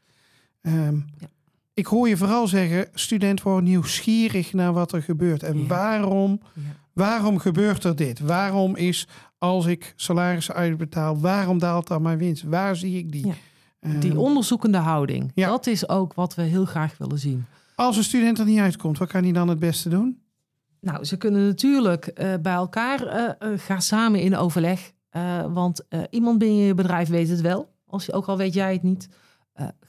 Ehm, 0.62 0.96
Ja. 0.96 1.28
Ik 1.74 1.86
hoor 1.86 2.10
je 2.10 2.18
vooral 2.18 2.48
zeggen, 2.48 2.88
student 2.94 3.42
wordt 3.42 3.68
nieuwsgierig 3.68 4.54
naar 4.54 4.74
wat 4.74 4.92
er 4.92 5.02
gebeurt. 5.04 5.44
En 5.44 5.60
Ja. 5.60 5.66
waarom, 5.68 6.40
Ja. 6.54 6.62
waarom 6.94 7.38
gebeurt 7.38 7.84
er 7.84 7.96
dit? 7.96 8.20
Waarom 8.20 8.76
is, 8.76 9.08
als 9.40 9.66
ik 9.66 9.94
salarissen 9.96 10.56
uitbetaal, 10.56 11.20
waarom 11.20 11.60
daalt 11.60 11.88
dan 11.88 12.02
mijn 12.02 12.18
winst? 12.18 12.44
Waar 12.44 12.76
zie 12.76 12.98
ik 12.98 13.12
die? 13.12 13.28
Ja. 13.28 13.34
Ehm, 13.80 14.00
Die 14.00 14.20
onderzoekende 14.20 14.78
houding, 14.78 15.32
Ja. 15.36 15.48
dat 15.50 15.68
is 15.68 15.90
ook 15.90 16.14
wat 16.14 16.36
we 16.36 16.42
heel 16.42 16.66
graag 16.66 16.98
willen 16.98 17.20
zien. 17.20 17.46
als 17.76 17.98
een 17.98 18.04
student 18.04 18.40
er 18.40 18.46
niet 18.46 18.60
uitkomt, 18.60 18.98
wat 18.98 19.08
kan 19.10 19.24
hij 19.24 19.32
dan 19.32 19.48
het 19.48 19.60
beste 19.60 19.90
doen? 19.90 20.22
Nou, 20.82 21.04
ze 21.04 21.18
kunnen 21.18 21.46
natuurlijk 21.48 22.06
eh, 22.08 22.34
bij 22.42 22.54
elkaar 22.54 23.02
eh, 23.08 23.50
gaan 23.58 23.82
samen 23.82 24.20
in 24.22 24.36
overleg. 24.38 24.92
Want 25.52 25.86
iemand 26.10 26.38
binnen 26.38 26.58
je 26.58 26.74
bedrijf 26.74 27.10
weet 27.10 27.30
het 27.30 27.42
wel. 27.42 27.70
Als 27.88 28.06
je, 28.06 28.14
ook 28.14 28.26
al 28.26 28.38
weet 28.38 28.54
jij 28.54 28.74
het 28.74 28.84
niet. 28.84 29.10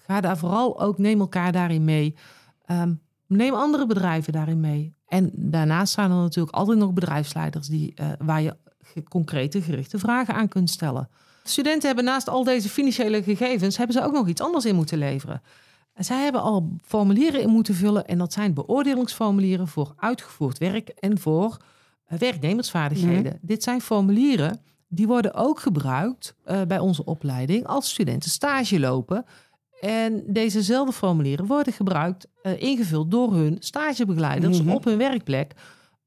Ga 0.07 0.21
daar 0.21 0.39
vooral 0.39 0.81
ook, 0.81 0.99
neem 0.99 1.21
elkaar 1.21 1.53
daarin 1.53 1.85
mee. 1.85 2.15
Ehm, 2.65 2.95
neem 3.27 3.55
andere 3.55 3.87
bedrijven 3.87 4.33
daarin 4.33 4.61
mee. 4.61 4.95
En 5.07 5.31
daarnaast 5.35 5.93
zijn 5.93 6.11
er 6.11 6.17
natuurlijk 6.17 6.55
altijd 6.57 6.79
nog 6.79 6.93
bedrijfsleiders 6.93 7.67
die, 7.69 7.95
waar 8.19 8.43
je 8.43 8.57
concrete, 9.09 9.63
gerichte 9.63 9.99
vragen 9.99 10.35
aan 10.35 10.49
kunt 10.49 10.71
stellen. 10.71 11.09
Studenten 11.45 11.87
hebben 11.87 12.05
naast 12.05 12.29
al 12.29 12.45
deze 12.45 12.69
financiële 12.69 13.23
gegevens, 13.23 13.77
hebben 13.77 13.97
ze 13.97 14.05
ook 14.05 14.13
nog 14.13 14.29
iets 14.29 14.41
anders 14.41 14.65
in 14.65 14.75
moeten 14.75 14.99
leveren. 14.99 15.43
En 15.95 16.05
zij 16.05 16.23
hebben 16.23 16.43
al 16.43 16.71
formulieren 16.85 17.41
in 17.41 17.49
moeten 17.49 17.75
vullen. 17.75 18.07
En 18.07 18.19
dat 18.19 18.33
zijn 18.33 18.55
beoordelingsformulieren 18.55 19.69
voor 19.69 19.93
uitgevoerd 19.97 20.59
werk 20.59 20.89
en 20.89 21.19
voor 21.19 21.57
eh, 22.05 22.19
werknemersvaardigheden. 22.19 23.39
Dit 23.43 23.63
zijn 23.63 23.81
formulieren 23.81 24.61
die 24.89 25.07
worden 25.07 25.35
ook 25.35 25.61
gebruikt 25.61 26.35
eh, 26.45 26.63
bij 26.63 26.79
onze 26.79 27.05
opleiding 27.05 27.67
als 27.67 27.91
studenten 27.91 28.31
stage 28.31 28.81
lopen. 28.81 29.25
En 29.81 30.23
dezezelfde 30.27 30.93
formulieren 30.93 31.47
worden 31.47 31.73
gebruikt, 31.73 32.27
eh, 32.43 32.63
ingevuld 32.63 33.11
door 33.11 33.33
hun 33.35 33.57
stagebegeleiders 33.61 34.63
Mhm. 34.63 34.71
op 34.71 34.85
hun 34.85 34.99
werkplek. 34.99 35.53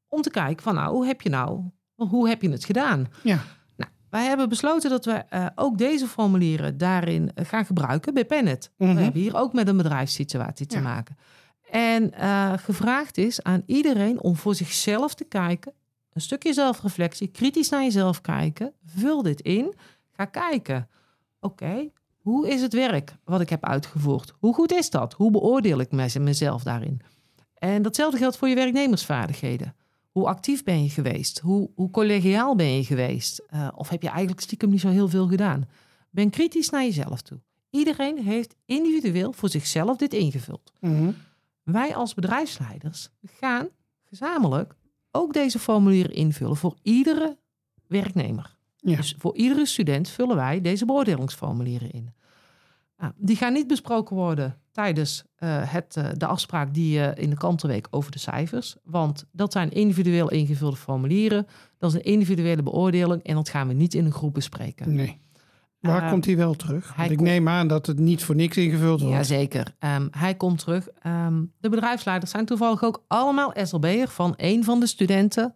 Om 0.07 0.21
te 0.21 0.29
kijken 0.29 0.63
van 0.63 0.75
nou, 0.75 0.93
hoe 0.93 1.05
heb 1.05 1.21
je 1.21 1.29
nou, 1.29 1.61
hoe 1.95 2.29
heb 2.29 2.41
je 2.41 2.49
het 2.49 2.65
gedaan? 2.65 3.07
Ja, 3.23 3.39
Nou, 3.77 3.91
wij 4.09 4.25
hebben 4.25 4.49
besloten 4.49 4.89
dat 4.89 5.05
we 5.05 5.11
eh, 5.11 5.45
ook 5.55 5.77
deze 5.77 6.07
formulieren 6.07 6.77
daarin 6.77 7.31
eh, 7.35 7.45
gaan 7.45 7.65
gebruiken 7.65 8.13
bij 8.13 8.25
Pennet. 8.25 8.71
Mhm. 8.77 8.95
We 8.95 9.01
hebben 9.01 9.21
hier 9.21 9.35
ook 9.35 9.53
met 9.53 9.67
een 9.67 9.77
bedrijfssituatie 9.77 10.65
te 10.65 10.75
Ja. 10.75 10.81
maken. 10.81 11.17
En 11.71 12.13
eh, 12.13 12.53
gevraagd 12.55 13.17
is 13.17 13.43
aan 13.43 13.63
iedereen 13.65 14.21
om 14.21 14.35
voor 14.35 14.55
zichzelf 14.55 15.13
te 15.13 15.23
kijken, 15.23 15.73
een 16.13 16.21
stukje 16.21 16.53
zelfreflectie, 16.53 17.27
kritisch 17.27 17.69
naar 17.69 17.83
jezelf 17.83 18.21
kijken, 18.21 18.73
vul 18.85 19.21
dit 19.21 19.41
in, 19.41 19.73
ga 20.11 20.25
kijken. 20.25 20.89
Oké, 21.39 21.89
hoe 22.17 22.49
is 22.49 22.61
het 22.61 22.73
werk 22.73 23.15
wat 23.23 23.41
ik 23.41 23.49
heb 23.49 23.65
uitgevoerd? 23.65 24.33
Hoe 24.39 24.53
goed 24.53 24.71
is 24.73 24.89
dat? 24.89 25.13
Hoe 25.13 25.31
beoordeel 25.31 25.79
ik 25.79 25.91
mez- 25.91 26.15
mezelf 26.17 26.63
daarin? 26.63 27.01
En 27.57 27.81
datzelfde 27.81 28.17
geldt 28.17 28.37
voor 28.37 28.47
je 28.49 28.55
werknemersvaardigheden. 28.55 29.75
Hoe 30.13 30.27
actief 30.27 30.63
ben 30.63 30.83
je 30.83 30.89
geweest? 30.89 31.39
Hoe, 31.39 31.69
hoe 31.75 31.89
collegiaal 31.89 32.55
ben 32.55 32.75
je 32.75 32.83
geweest? 32.83 33.43
Eh, 33.47 33.67
of 33.75 33.89
heb 33.89 34.01
je 34.01 34.07
eigenlijk 34.07 34.41
stiekem 34.41 34.69
niet 34.69 34.79
zo 34.79 34.89
heel 34.89 35.09
veel 35.09 35.27
gedaan? 35.27 35.67
Ben 36.09 36.29
kritisch 36.29 36.69
naar 36.69 36.83
jezelf 36.83 37.21
toe. 37.21 37.39
Iedereen 37.69 38.17
heeft 38.23 38.55
individueel 38.65 39.33
voor 39.33 39.49
zichzelf 39.49 39.97
dit 39.97 40.13
ingevuld. 40.13 40.71
Mhm. 40.79 41.11
Wij 41.63 41.95
als 41.95 42.13
bedrijfsleiders 42.13 43.09
gaan 43.21 43.67
gezamenlijk 44.03 44.75
ook 45.11 45.33
deze 45.33 45.59
formulieren 45.59 46.13
invullen 46.13 46.57
voor 46.57 46.75
iedere 46.81 47.37
werknemer. 47.87 48.55
Ja. 48.77 48.95
Dus 48.95 49.15
voor 49.17 49.35
iedere 49.35 49.65
student 49.65 50.09
vullen 50.09 50.35
wij 50.35 50.61
deze 50.61 50.85
beoordelingsformulieren 50.85 51.91
in. 51.91 52.13
Die 53.15 53.35
gaan 53.35 53.53
niet 53.53 53.67
besproken 53.67 54.15
worden 54.15 54.57
tijdens 54.71 55.23
eh, 55.35 55.49
het, 55.73 55.95
eh, 55.97 56.05
de 56.17 56.25
afspraak 56.25 56.73
die 56.73 56.91
je 56.99 57.11
in 57.15 57.29
de 57.29 57.37
kantenweek 57.37 57.87
over 57.89 58.11
de 58.11 58.19
cijfers. 58.19 58.75
Want 58.83 59.25
dat 59.31 59.51
zijn 59.51 59.71
individueel 59.71 60.29
ingevulde 60.31 60.75
formulieren. 60.75 61.47
Dat 61.77 61.89
is 61.89 61.95
een 61.95 62.03
individuele 62.03 62.63
beoordeling 62.63 63.23
en 63.23 63.35
dat 63.35 63.49
gaan 63.49 63.67
we 63.67 63.73
niet 63.73 63.93
in 63.93 64.05
een 64.05 64.11
groep 64.11 64.33
bespreken. 64.33 64.93
nee. 64.95 65.21
Waar 65.79 66.03
Eh, 66.03 66.09
komt 66.09 66.25
hij 66.25 66.37
wel 66.37 66.53
terug? 66.53 66.95
hij 66.95 67.09
ik 67.09 67.21
neem 67.21 67.47
aan 67.47 67.67
dat 67.67 67.85
het 67.85 67.99
niet 67.99 68.23
voor 68.23 68.35
niks 68.35 68.57
ingevuld 68.57 69.01
wordt. 69.01 69.15
Jazeker. 69.15 69.75
Ehm 69.79 70.07
hij 70.11 70.35
komt 70.35 70.59
terug. 70.59 70.87
Ehm, 70.89 71.43
de 71.59 71.69
bedrijfsleiders 71.69 72.31
zijn 72.31 72.45
toevallig 72.45 72.83
ook 72.83 73.03
allemaal 73.07 73.53
SLB'er 73.63 74.07
van 74.07 74.33
een 74.37 74.63
van 74.63 74.79
de 74.79 74.87
studenten 74.87 75.55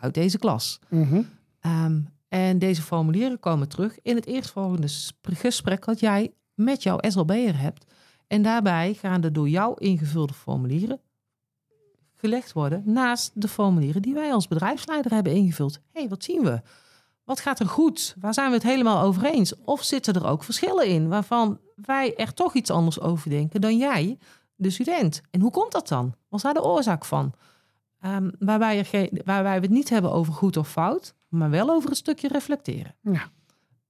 uit 0.00 0.14
deze 0.14 0.38
klas. 0.38 0.78
Mhm. 0.88 1.22
Ehm, 1.60 2.00
en 2.28 2.58
deze 2.58 2.82
formulieren 2.82 3.40
komen 3.40 3.68
terug 3.68 3.98
in 4.02 4.14
het 4.16 4.26
eerstvolgende 4.26 4.86
sp- 4.88 5.26
gesprek 5.32 5.84
dat 5.84 6.00
jij 6.00 6.32
met 6.58 6.82
jouw 6.82 6.98
SLB'er 7.00 7.60
hebt. 7.60 7.84
En 8.26 8.42
daarbij 8.42 8.94
gaan 8.94 9.20
de 9.20 9.32
door 9.32 9.48
jou 9.48 9.74
ingevulde 9.78 10.34
formulieren 10.34 11.00
gelegd 12.18 12.52
worden 12.52 12.82
naast 12.84 13.30
de 13.34 13.48
formulieren 13.48 14.02
die 14.02 14.14
wij 14.14 14.32
als 14.32 14.48
bedrijfsleider 14.48 15.12
hebben 15.12 15.32
ingevuld. 15.32 15.74
Hé, 15.74 16.00
hey, 16.00 16.08
wat 16.08 16.24
zien 16.24 16.42
we? 16.42 16.60
Wat 17.24 17.40
gaat 17.40 17.60
er 17.60 17.68
goed? 17.68 18.14
Waar 18.20 18.34
zijn 18.34 18.48
we 18.48 18.54
het 18.54 18.62
helemaal 18.62 19.02
over 19.02 19.24
eens? 19.24 19.54
Of 19.64 19.82
zitten 19.82 20.14
er 20.14 20.26
ook 20.26 20.42
verschillen 20.42 20.86
in 20.86 21.08
waarvan 21.08 21.58
wij 21.74 22.16
er 22.16 22.34
toch 22.34 22.54
iets 22.54 22.70
anders 22.70 23.00
over 23.00 23.30
denken 23.30 23.60
dan 23.60 23.76
jij, 23.76 24.18
de 24.54 24.70
student? 24.70 25.20
En 25.30 25.40
hoe 25.40 25.50
komt 25.50 25.72
dat 25.72 25.88
dan? 25.88 26.14
Wat 26.28 26.38
is 26.38 26.42
daar 26.42 26.54
de 26.54 26.62
oorzaak 26.62 27.04
van? 27.04 27.32
Ehm, 28.00 28.30
waarbij, 28.38 28.78
er 28.78 28.84
geen, 28.84 29.20
waarbij 29.24 29.54
we 29.54 29.66
het 29.66 29.74
niet 29.74 29.88
hebben 29.88 30.12
over 30.12 30.32
goed 30.32 30.56
of 30.56 30.70
fout, 30.70 31.14
maar 31.28 31.50
wel 31.50 31.70
over 31.70 31.90
een 31.90 31.96
stukje 31.96 32.28
reflecteren. 32.28 32.94
Ja. 33.02 33.30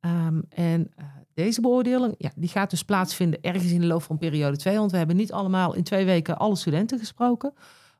Ehm, 0.00 0.40
en 0.48 0.92
eh, 0.96 1.04
deze 1.38 1.60
beoordeling, 1.60 2.14
ja, 2.18 2.30
die 2.36 2.48
gaat 2.48 2.70
dus 2.70 2.82
plaatsvinden 2.82 3.40
ergens 3.42 3.72
in 3.72 3.80
de 3.80 3.86
loop 3.86 4.02
van 4.02 4.18
periode 4.18 4.56
2. 4.56 4.76
Want 4.76 4.90
we 4.90 4.96
hebben 4.96 5.16
niet 5.16 5.32
allemaal 5.32 5.74
in 5.74 5.82
twee 5.82 6.04
weken 6.04 6.38
alle 6.38 6.56
studenten 6.56 6.98
gesproken. 6.98 7.52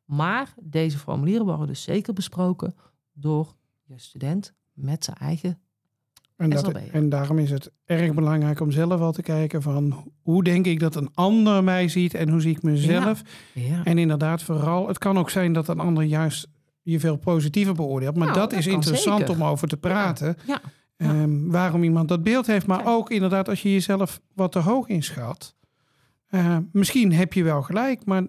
Maar 0.05 0.55
deze 0.61 0.99
formulieren 0.99 1.47
worden 1.47 1.67
dus 1.67 1.83
zeker 1.83 2.13
besproken 2.13 2.75
door 3.13 3.55
je 3.85 3.99
student 3.99 4.55
met 4.73 5.05
zijn 5.05 5.17
eigen. 5.17 5.59
En, 6.37 6.51
dat, 6.51 6.73
en 6.73 7.09
daarom 7.09 7.39
is 7.39 7.51
het 7.51 7.71
erg 7.85 8.15
belangrijk 8.15 8.61
om 8.61 8.71
zelf 8.71 9.01
al 9.01 9.13
te 9.13 9.23
kijken 9.23 9.63
van 9.63 10.13
hoe 10.23 10.45
denk 10.45 10.67
ik 10.67 10.81
dat 10.81 10.95
een 10.95 11.11
ander 11.15 11.65
mij 11.65 11.89
ziet 11.89 12.15
en 12.15 12.29
hoe 12.29 12.41
zie 12.41 12.57
ik 12.57 12.63
mezelf. 12.63 13.23
Ja, 13.55 13.85
En 13.85 13.99
inderdaad, 13.99 14.43
vooral, 14.43 14.89
het 14.89 14.99
kan 14.99 15.19
ook 15.19 15.31
zijn 15.31 15.53
dat 15.53 15.69
een 15.69 15.81
ander 15.81 16.05
juist 16.05 16.49
je 16.83 17.01
veel 17.01 17.17
positiever 17.17 17.75
beoordeelt. 17.75 18.17
Maar 18.17 18.27
Nou, 18.27 18.39
dat, 18.39 18.51
dat 18.51 18.59
is 18.59 18.67
interessant 18.67 19.19
zeker. 19.19 19.35
om 19.35 19.45
over 19.45 19.69
te 19.69 19.77
praten. 19.77 20.37
ja, 20.47 20.61
Ehm, 20.99 21.47
waarom 21.51 21.83
iemand 21.83 22.09
dat 22.09 22.23
beeld 22.23 22.47
heeft. 22.47 22.67
Maar 22.67 22.79
Ja. 22.85 22.91
ook 22.91 23.11
inderdaad 23.11 23.49
als 23.49 23.63
je 23.63 23.73
jezelf 23.73 24.21
wat 24.35 24.53
te 24.53 24.59
hoog 24.59 24.89
inschat. 24.89 25.55
Eh, 26.29 26.57
misschien 26.73 27.13
heb 27.13 27.33
je 27.33 27.43
wel 27.43 27.63
gelijk, 27.63 28.05
maar 28.05 28.23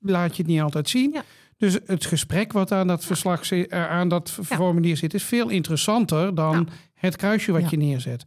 laat 0.00 0.36
je 0.36 0.42
het 0.42 0.50
niet 0.50 0.60
altijd 0.60 0.88
zien. 0.88 1.10
Ja. 1.12 1.22
Dus 1.56 1.78
het 1.86 2.04
gesprek 2.04 2.52
wat 2.52 2.72
aan 2.72 2.86
dat 2.86 3.04
verslag 3.04 3.44
zit, 3.44 3.68
eh, 3.70 3.90
aan 3.90 4.08
dat 4.08 4.30
formulier 4.30 4.96
zit, 4.96 5.14
is 5.14 5.24
veel 5.24 5.48
interessanter 5.48 6.34
dan 6.34 6.68
het 6.94 7.16
kruisje 7.16 7.52
wat 7.52 7.70
je 7.70 7.76
neerzet. 7.76 8.24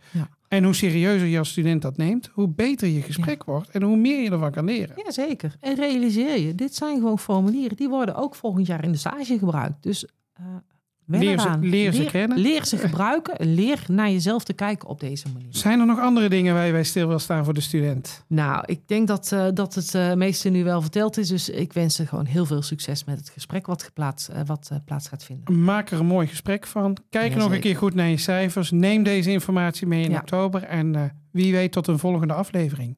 En 0.48 0.64
hoe 0.64 0.74
serieuzer 0.74 1.28
je 1.28 1.38
als 1.38 1.50
student 1.50 1.82
dat 1.82 1.98
neemt, 1.98 2.30
hoe 2.34 2.48
beter 2.48 2.88
je 2.88 3.02
gesprek 3.02 3.44
wordt 3.44 3.70
en 3.70 3.82
hoe 3.82 3.98
meer 3.98 4.22
je 4.24 4.30
ervan 4.32 4.52
kan 4.52 4.66
leren. 4.66 4.96
ja, 5.06 5.12
zeker. 5.12 5.56
En 5.60 5.76
realiseer 5.76 6.40
je, 6.40 6.56
dit 6.56 6.76
zijn 6.76 6.98
gewoon 6.98 7.20
formulieren. 7.20 7.78
Die 7.78 7.90
worden 7.90 8.16
ook 8.16 8.36
volgend 8.36 8.68
jaar 8.68 8.84
in 8.84 8.92
de 8.92 8.98
stage 8.98 9.38
gebruikt. 9.38 9.84
Dus 9.84 10.06
eh 10.34 10.46
Leer 11.08 11.40
ze- 11.40 11.46
eraan. 11.48 11.70
leer 11.70 11.92
ze 11.94 12.04
kennen. 12.04 12.38
Leer 12.38 12.66
ze 12.66 12.78
gebruiken. 12.78 13.38
en 13.38 13.54
Leer 13.54 13.84
naar 13.88 14.10
jezelf 14.12 14.44
te 14.44 14.54
kijken 14.54 14.88
op 14.90 15.00
deze 15.00 15.26
manier. 15.34 15.48
Zijn 15.50 15.80
er 15.80 15.86
nog 15.86 16.00
andere 16.00 16.30
dingen 16.30 16.54
waar 16.54 16.66
je 16.66 16.72
bij 16.72 16.84
stil 16.84 17.08
wil 17.08 17.20
staan 17.20 17.44
voor 17.46 17.54
de 17.54 17.62
student? 17.62 18.24
Nou, 18.28 18.64
ik 18.66 18.80
denk 18.88 19.08
dat, 19.08 19.32
eh, 19.32 19.48
dat 19.54 19.76
het 19.76 19.96
eh, 19.96 20.14
meeste 20.14 20.50
nu 20.50 20.64
wel 20.64 20.82
verteld 20.82 21.18
is. 21.18 21.28
Dus 21.28 21.50
ik 21.50 21.74
wens 21.74 21.96
ze 21.96 22.06
gewoon 22.08 22.26
heel 22.26 22.46
veel 22.46 22.62
succes 22.62 23.04
met 23.04 23.18
het 23.20 23.30
gesprek 23.30 23.66
wat, 23.66 23.84
geplaatst, 23.84 24.28
eh, 24.28 24.42
wat 24.46 24.72
plaats 24.86 25.08
gaat 25.08 25.24
vinden. 25.24 25.64
Maak 25.64 25.90
er 25.92 26.00
een 26.00 26.06
mooi 26.06 26.28
gesprek 26.28 26.68
van. 26.68 26.98
Kijk 27.10 27.36
nog 27.36 27.52
een 27.52 27.60
keer 27.60 27.76
goed 27.78 27.94
naar 27.94 28.08
je 28.10 28.18
cijfers. 28.18 28.72
Neem 28.72 29.04
deze 29.04 29.32
informatie 29.32 29.88
mee 29.88 30.04
in 30.04 30.12
Ja. 30.12 30.18
oktober. 30.20 30.64
En 30.64 31.12
wie 31.32 31.52
weet 31.52 31.72
tot 31.72 31.88
een 31.88 32.00
volgende 32.00 32.34
aflevering. 32.34 32.98